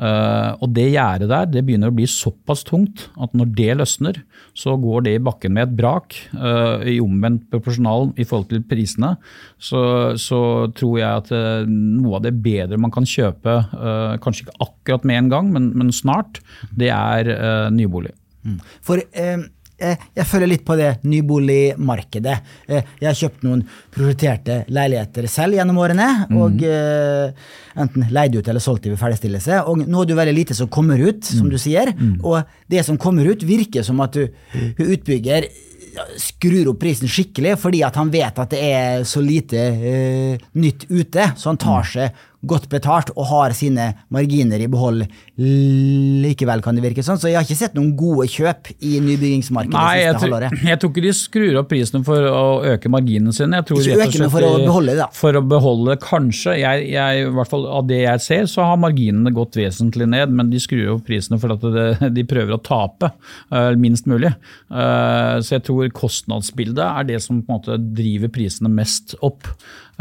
[0.00, 4.22] Uh, og det gjerdet der det begynner å bli såpass tungt at når det løsner,
[4.56, 6.16] så går det i bakken med et brak.
[6.32, 9.14] Uh, I omvendt proporsjonal i forhold til prisene.
[9.60, 9.82] Så,
[10.20, 10.40] så
[10.78, 13.60] tror jeg at uh, noe av det bedre man kan kjøpe,
[14.22, 16.40] kanskje ikke akkurat med en gang, men, men snart,
[16.78, 17.28] det er
[17.74, 18.12] nybolig.
[18.42, 18.58] Mm.
[18.82, 19.38] For Eh,
[19.82, 22.36] jeg følger litt på det nyboligmarkedet.
[22.68, 23.64] Eh, jeg har kjøpt noen
[23.94, 26.08] prioriterte leiligheter selv gjennom årene.
[26.30, 26.38] Mm.
[26.38, 27.50] Og eh,
[27.82, 29.62] enten leid ut eller solgt ved ferdigstillelse.
[29.66, 31.52] Og nå er det jo veldig lite som kommer ut, som mm.
[31.52, 31.92] du sier.
[31.98, 32.16] Mm.
[32.20, 34.26] Og det som kommer ut, virker som at du,
[34.82, 35.48] utbygger
[36.16, 40.86] skrur opp prisen skikkelig fordi at han vet at det er så lite uh, nytt
[40.88, 41.90] ute, så han tar mm.
[41.90, 45.04] seg godt betalt og har sine marginer i behold
[45.38, 47.20] likevel, kan det virke sånn.
[47.20, 50.56] Så jeg har ikke sett noen gode kjøp i nybyggingsmarkedet Nei, det siste halvåret.
[50.72, 53.60] Jeg tror ikke de skrur opp prisene for å øke marginene sine.
[53.60, 55.08] Jeg tror ikke men for å beholde det.
[55.16, 56.56] For å beholde, kanskje.
[56.60, 60.34] Jeg, jeg, I hvert fall av det jeg ser, så har marginene gått vesentlig ned,
[60.34, 63.12] men de skrur opp prisene for at det, de prøver å tape
[63.52, 64.32] uh, minst mulig.
[64.72, 69.46] Uh, så jeg tror kostnadsbildet er det som på en måte driver prisene mest opp.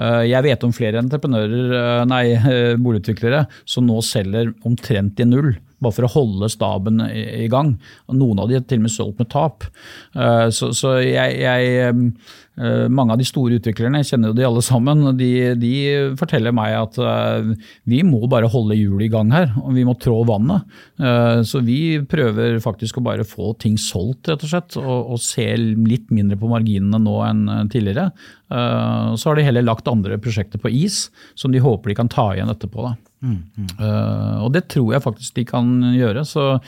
[0.02, 2.26] Uh, jeg vet om flere entreprenører, nei,
[2.84, 7.76] boligutviklere som nå selger omtrent i null bare for å holde staben i, gang.
[8.10, 9.66] Og noen av de har til og med solgt med tap.
[10.16, 11.98] Uh, så, så jeg, jeg,
[12.62, 15.74] uh, mange av de store utviklerne, jeg kjenner jo de alle sammen, de, de
[16.20, 17.52] forteller meg at uh,
[17.90, 20.68] vi må bare holde hjulet i gang her, og vi må trå vannet.
[21.48, 25.48] Så vi prøver faktisk å bare få ting solgt, rett og slett, og, og se
[25.58, 28.12] litt mindre på marginene nå enn tidligere.
[28.52, 32.32] Så har de heller lagt andre prosjekter på is, som de håper de kan ta
[32.36, 32.86] igjen etterpå.
[32.86, 33.11] da.
[33.22, 36.24] Uh, og det tror jeg faktisk de kan gjøre.
[36.26, 36.64] Så uh,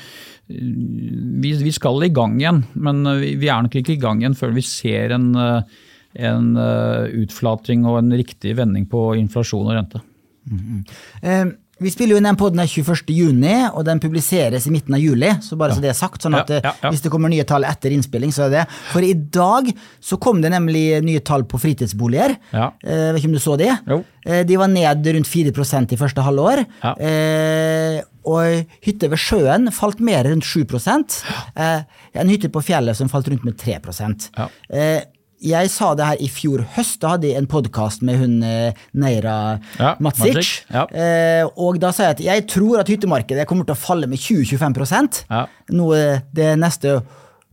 [0.47, 4.37] vi, vi, skal i gang igjen, men vi, vi, er nok ikke i gang igjen
[4.37, 10.03] før vi ser en, uh, utflating og en riktig vending på inflasjon og rente.
[10.43, 11.53] Mm -hmm.
[11.83, 15.31] Vi spiller jo inn den poden 21.6, og den publiseres i midten av juli.
[15.43, 15.77] Så bare ja.
[15.77, 18.33] så det er sagt, sånn at ja, ja, hvis det kommer nye tall etter innspilling,
[18.35, 19.69] så er det For i dag
[20.03, 22.37] så kom det nemlig nye tall på fritidsboliger.
[22.53, 22.71] Ja.
[22.83, 23.69] Eh, vet ikke om du så de?
[24.25, 26.63] Eh, de var ned rundt 4% i første halvår.
[26.93, 31.81] Eh, og hytter ved sjøen falt mer rundt 7 eh,
[32.15, 34.47] En hytte på fjellet som falt rundt med 3 ja.
[35.43, 37.01] Eh, jeg sa det her i fjor høst.
[37.01, 40.63] Da hadde jeg en podkast med hun eh, Neira ja, Matsic.
[40.71, 40.87] Ja.
[40.87, 44.21] Eh, og da sa jeg at jeg tror at hyttemarkedet kommer til å falle med
[44.21, 45.45] 20-25 ja.
[45.75, 47.01] noe det neste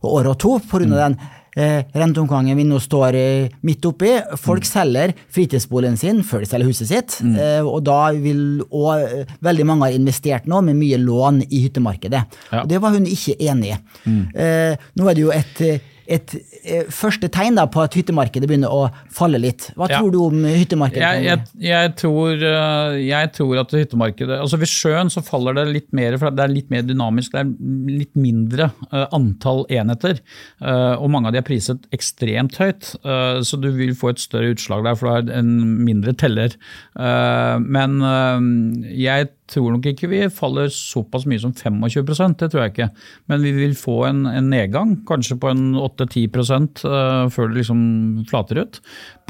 [0.01, 0.87] året og to, pga.
[0.87, 0.97] Mm.
[0.97, 1.19] den
[1.55, 4.13] eh, renteomgangen vi nå står eh, midt oppi.
[4.39, 4.69] Folk mm.
[4.71, 7.19] selger fritidsboligen sin før de selger huset sitt.
[7.21, 7.35] Mm.
[7.35, 11.65] Eh, og da vil og eh, veldig mange har investert nå med mye lån i
[11.67, 12.23] hyttemarkedet.
[12.63, 13.79] Og det var hun ikke enig i.
[14.01, 14.21] Mm.
[14.97, 15.59] nå er det jo et
[16.09, 19.69] et eh, første tegn da, på at hyttemarkedet begynner å falle litt.
[19.77, 19.99] Hva ja.
[19.99, 21.01] tror du om hyttemarkedet?
[21.01, 25.67] Jeg, jeg, jeg, tror, eh, jeg, tror, at hyttemarkedet altså Ved sjøen så faller det
[25.69, 27.35] litt mer, for det er litt mer dynamisk.
[27.35, 30.19] Det er litt mindre uh, antall enheter.
[30.61, 34.83] Og mange av de er priset ekstremt høyt, så du vil få et større utslag
[34.85, 35.51] der, for du har en
[35.85, 36.55] mindre teller.
[36.95, 37.97] men
[38.91, 42.89] jeg tror nok ikke vi faller såpass mye som 25 det tror jeg ikke.
[43.27, 46.29] Men vi vil få en, en nedgang, kanskje på en 8-10
[46.85, 47.81] uh, før det liksom
[48.29, 48.79] flater ut.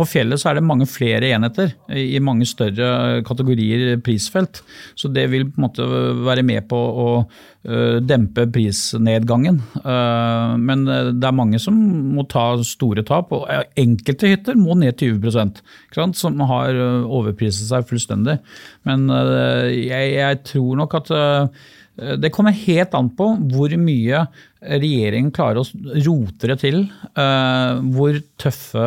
[0.01, 4.63] På fjellet så er det mange flere enheter i mange større kategorier prisfelt.
[4.97, 5.85] Så det vil på en måte
[6.25, 7.07] være med på å
[8.01, 9.59] dempe prisnedgangen.
[10.57, 11.77] Men det er mange som
[12.15, 13.45] må ta store tap, og
[13.77, 15.61] enkelte hytter må ned 20%
[16.17, 16.73] som har
[17.05, 18.39] overpriset seg fullstendig.
[18.89, 19.05] Men
[19.69, 21.13] jeg tror nok at
[21.95, 24.23] det kommer helt an på hvor mye
[24.61, 26.77] regjeringen klarer å rote det til.
[27.19, 28.85] Eh, hvor tøffe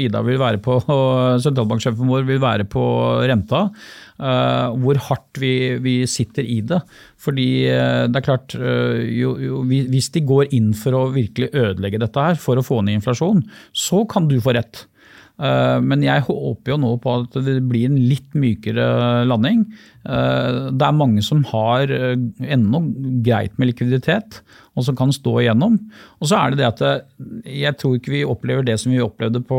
[0.00, 2.84] Ida vil være på, og sentralbanksjefen vår vil være på
[3.30, 3.62] renta.
[4.18, 6.82] Eh, hvor hardt vi, vi sitter i det.
[7.20, 12.30] Fordi det er klart, jo, jo, hvis de går inn for å virkelig ødelegge dette
[12.30, 13.44] her for å få ned inflasjon,
[13.76, 14.86] så kan du få rett.
[15.40, 19.64] Eh, men jeg håper jo nå på at det blir en litt mykere landing.
[20.08, 22.80] Eh, det er mange som har ennå
[23.26, 24.40] greit med likviditet,
[24.78, 25.76] og som kan stå igjennom.
[26.22, 26.80] Og så er det det at
[27.44, 29.58] jeg tror ikke vi opplever det som vi opplevde på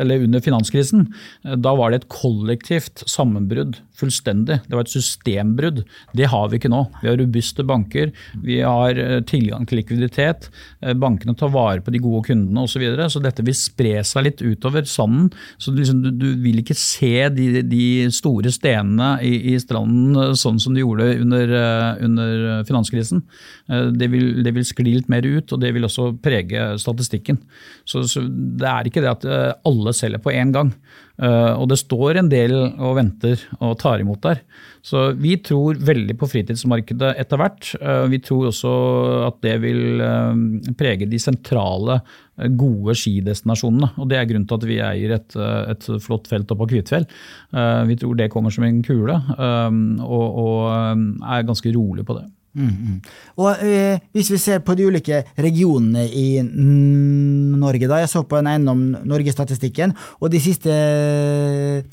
[0.00, 1.08] eller under finanskrisen.
[1.42, 3.80] Da var det et kollektivt sammenbrudd.
[4.00, 4.60] Fullstendig.
[4.64, 5.82] Det var et systembrudd.
[6.16, 6.84] Det har vi ikke nå.
[7.02, 8.14] Vi har robuste banker,
[8.46, 8.94] vi har
[9.28, 10.48] tilgang til likviditet.
[11.02, 12.80] Bankene tar vare på de gode kundene osv.
[12.80, 15.28] Så, videre, så dette vil spre seg litt utover sanden.
[15.60, 20.60] Så liksom, du, du, vil ikke se de, de store stenene i, i, stranden sånn
[20.62, 21.54] som de gjorde under,
[22.06, 23.22] under finanskrisen.
[23.96, 27.40] Det vil, det vil, skli litt mer ut, og det vil også prege statistikken.
[27.84, 29.28] Så, så det er ikke det at
[29.66, 30.72] alle selger på én gang.
[31.20, 34.40] Og det står en del og venter og tar imot der.
[34.80, 37.72] Så vi tror veldig på fritidsmarkedet etter hvert.
[38.08, 38.72] Vi tror også
[39.26, 40.00] at det vil
[40.80, 42.00] prege de sentrale,
[42.60, 43.92] gode skidestinasjonene.
[44.00, 47.06] Og det er grunnen til at vi eier et, et flott felt oppe på Kvitfjell.
[47.88, 52.26] vi tror det kommer som en kule, og, og er ganske rolig på det.
[52.50, 52.94] Mm, mm.
[53.38, 58.40] Og eh, Hvis vi ser på de ulike regionene i Norge, da, jeg så på
[58.40, 60.74] en eiendom Norge-statistikken, og de siste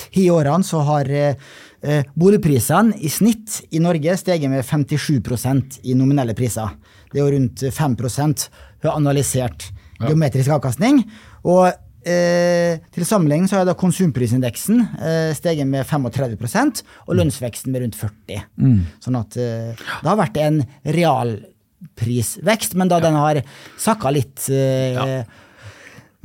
[0.08, 6.34] ti årene så har eh, boligprisene i snitt i Norge steget med 57% i nominelle
[6.38, 6.74] priser.
[7.12, 8.50] Det er jo rundt 5%
[8.88, 9.70] analysert
[10.04, 11.04] geometrisk avkastning.
[11.48, 11.74] Og
[12.08, 17.18] Eh, til sammenligning så har da konsumprisindeksen eh, steget med 35 og mm.
[17.20, 18.78] lønnsveksten med rundt 40 mm.
[19.04, 20.62] Sånn at eh, det har vært en
[20.95, 23.06] realprisvekst, men da ja.
[23.10, 23.41] den har
[23.82, 25.26] sakka litt eh,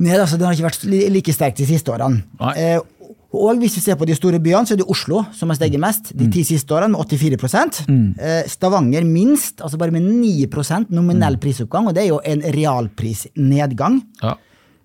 [0.03, 2.23] ned, altså den har ikke vært like sterk de siste årene.
[3.33, 5.57] Eh, og hvis vi ser på de store byene, så er det Oslo som har
[5.57, 8.07] steget mest de ti siste årene, med 84 mm.
[8.19, 10.47] Eh, Stavanger minst, altså bare med 9
[10.89, 11.41] nominell mm.
[11.41, 14.01] prisoppgang, og det er jo en realprisnedgang.
[14.21, 14.35] Ja.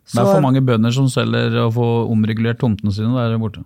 [0.09, 3.61] Det er for mange bønder som selger og får omregulert tomtene sine der borte.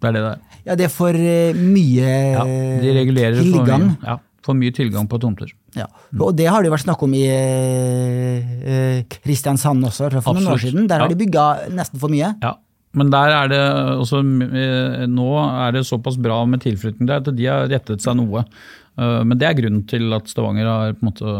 [0.00, 0.58] Det er det det er.
[0.64, 2.44] Ja, det er for uh, mye ja,
[2.80, 3.90] de regulerer tilgang.
[3.90, 4.14] For mye, ja,
[4.46, 5.52] for mye tilgang på tomter.
[5.76, 5.84] Ja,
[6.16, 10.64] Og det har det jo vært snakk om i uh, Kristiansand også, for noen år
[10.64, 10.88] siden.
[10.88, 12.32] Der har de bygga nesten for mye.
[12.40, 12.56] Ja,
[12.98, 13.62] men der er det
[14.00, 18.42] også, nå er det såpass bra med tilflytting der at de har rettet seg noe.
[18.98, 21.34] Men det er grunnen til at Stavanger har på en måte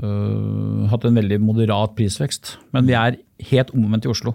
[0.00, 2.56] uh, hatt en veldig moderat prisvekst.
[2.74, 4.34] Men vi er helt omvendt i Oslo.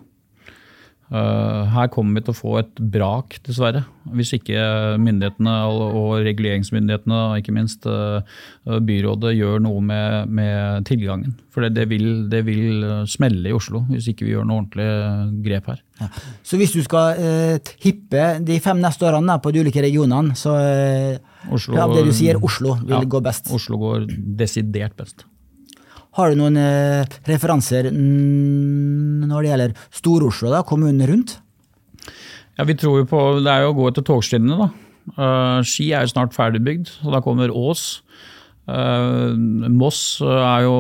[1.09, 3.81] Uh, her kommer vi til å få et brak, dessverre.
[4.13, 4.61] Hvis ikke
[5.01, 8.21] myndighetene og reguleringsmyndighetene, ikke minst uh,
[8.65, 11.33] byrådet, gjør noe med, med tilgangen.
[11.49, 15.41] For det, det, vil, det, vil, smelle i Oslo hvis ikke vi gjør noe ordentlig
[15.47, 15.81] grep her.
[15.99, 16.11] Ja.
[16.45, 20.53] Så hvis du skal eh, hippe de fem neste årene på de ulike regionene, så
[21.49, 23.49] Oslo, ja, det du sier, Oslo vil ja, gå best?
[23.55, 24.07] Oslo går
[24.39, 25.25] desidert best.
[26.17, 27.91] Har du noen eh, referanser
[29.27, 31.39] når det gjelder Stor-Oslo, da, kommunen rundt?
[32.59, 34.67] Ja, Vi tror jo på det er jo å gå etter togskinnene.
[34.67, 34.69] da.
[35.17, 38.01] Uh, Ski er jo snart ferdigbygd, og da kommer Ås.
[38.69, 39.33] Uh,
[39.73, 40.75] Moss er jo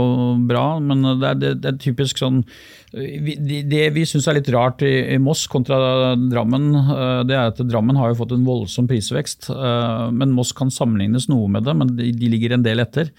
[0.49, 2.43] bra, men det er, det, det er typisk sånn
[2.89, 7.97] det, vi syns er litt rart i, Moss kontra Drammen, uh, det er at Drammen
[7.99, 9.51] har jo fått en voldsom prisvekst.
[9.53, 13.11] Uh, men Moss kan sammenlignes noe med det, men de, ligger en del etter.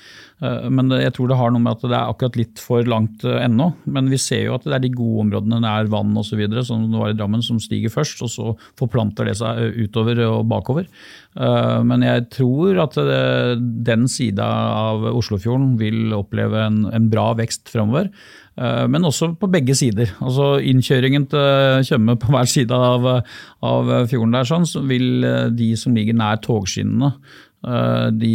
[0.43, 3.23] Uh, men jeg tror det har noe med at det er akkurat litt for langt
[3.23, 3.71] ennå.
[3.87, 6.43] Men vi ser jo at det er de gode områdene nær vann osv.
[6.67, 8.51] som det var i Drammen, som stiger først, og så
[8.81, 10.91] forplanter det seg utover og bakover.
[11.87, 12.97] Men jeg tror at
[13.87, 14.47] den sida
[14.91, 18.11] av Oslofjorden vil oppleve en bra vekst framover.
[18.61, 20.13] Eh, men også på begge sider.
[20.21, 23.07] Altså Innkjøringen til Tjøme på hver side av,
[23.65, 27.15] av fjorden der, sånn, så vil eh, de som ligger nær togskinnene,
[27.65, 28.35] eh, de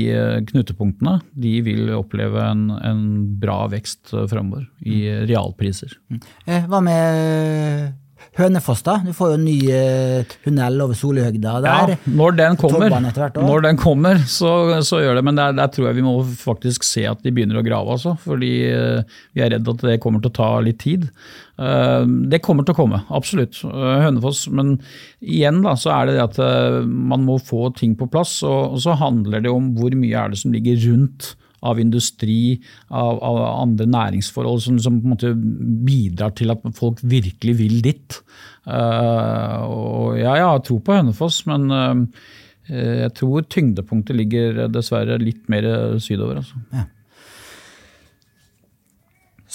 [0.50, 3.04] knutepunktene, de vil oppleve en, en
[3.42, 5.94] bra vekst fremover i realpriser.
[6.10, 6.26] Mm.
[6.72, 7.94] Hva med
[8.36, 8.98] Hønefoss, da?
[9.00, 11.94] Du får jo en ny uh, tunnel over Solihøgda der.
[11.94, 14.50] Ja, når den kommer, når den kommer så,
[14.84, 15.24] så, gjør det.
[15.24, 18.18] Men der, der, tror jeg vi må faktisk se at de begynner å grave, altså.
[18.26, 21.08] Fordi uh, vi er redd at det kommer til å ta litt tid.
[21.56, 23.62] Uh, det kommer til å komme, absolutt.
[23.64, 24.46] Hønefoss.
[24.52, 24.76] Men
[25.24, 26.44] igjen da, så er det det at
[26.84, 28.42] man må få ting på plass.
[28.44, 32.58] Og, og så handler det om hvor mye er det som ligger rundt av industri,
[32.90, 35.34] av, av andre næringsforhold som, som, på en måte
[35.88, 38.20] bidrar til at folk virkelig vil dit.
[38.66, 42.32] Uh, og ja, jeg har tro på Hønefoss, men uh,
[42.70, 45.68] jeg tror tyngdepunktet ligger dessverre litt mer
[46.02, 46.42] sydover.
[46.42, 46.62] Altså.
[46.74, 46.88] Ja.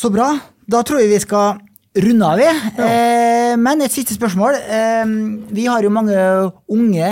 [0.01, 0.31] Så bra.
[0.71, 1.59] Da tror jeg vi skal
[1.99, 2.47] runde av, vi.
[2.79, 2.87] Ja.
[2.87, 4.57] Eh, men et siste spørsmål.
[4.63, 5.15] Eh,
[5.51, 6.17] vi har jo mange
[6.71, 7.11] unge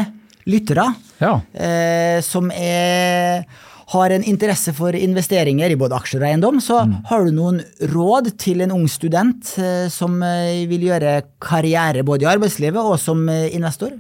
[0.49, 0.87] lyttere
[1.21, 1.35] ja.
[1.53, 3.45] eh, som er
[3.89, 7.63] har en interesse for investeringer i både aksjer og eiendom, så har du noen
[7.93, 12.99] råd til en ung student eh, som eh, vil gjøre karriere både i arbeidslivet og
[13.01, 13.95] som eh, investor?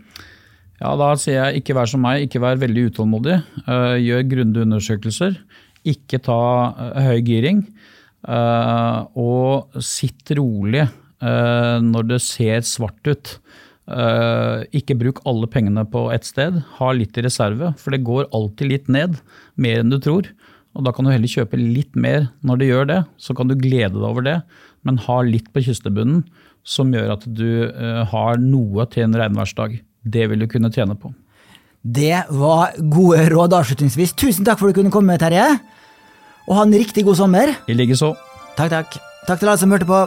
[0.78, 3.40] Ja, Da sier jeg ikke vær som meg, ikke vær veldig utålmodig.
[3.66, 5.32] Gjør grundige undersøkelser.
[5.90, 6.36] Ikke ta
[7.02, 7.64] høy giring.
[9.18, 10.84] og sitt rolig
[11.18, 13.32] når det ser svart ut.
[13.88, 16.60] Eh, ikke bruk alle pengene på ett sted.
[16.76, 19.16] Ha litt i reserve, for det går alltid litt ned.
[19.56, 20.28] Mer enn du tror.
[20.76, 23.00] Og Da kan du heller kjøpe litt mer når det gjør det.
[23.16, 24.42] Så kan du glede deg over det,
[24.84, 26.24] men ha litt på kystebunnen
[26.68, 29.80] som gjør at du eh, har noe til en regnværsdag.
[30.04, 31.14] Det vil du kunne tjene på.
[31.82, 34.12] Det var gode råd avslutningsvis.
[34.18, 35.48] Tusen takk for at du kunne komme, Terje.
[36.48, 37.54] Og ha en riktig god sommer.
[37.68, 38.12] I likeså.
[38.58, 39.00] Takk, takk.
[39.28, 40.06] Takk til alle som hørte på.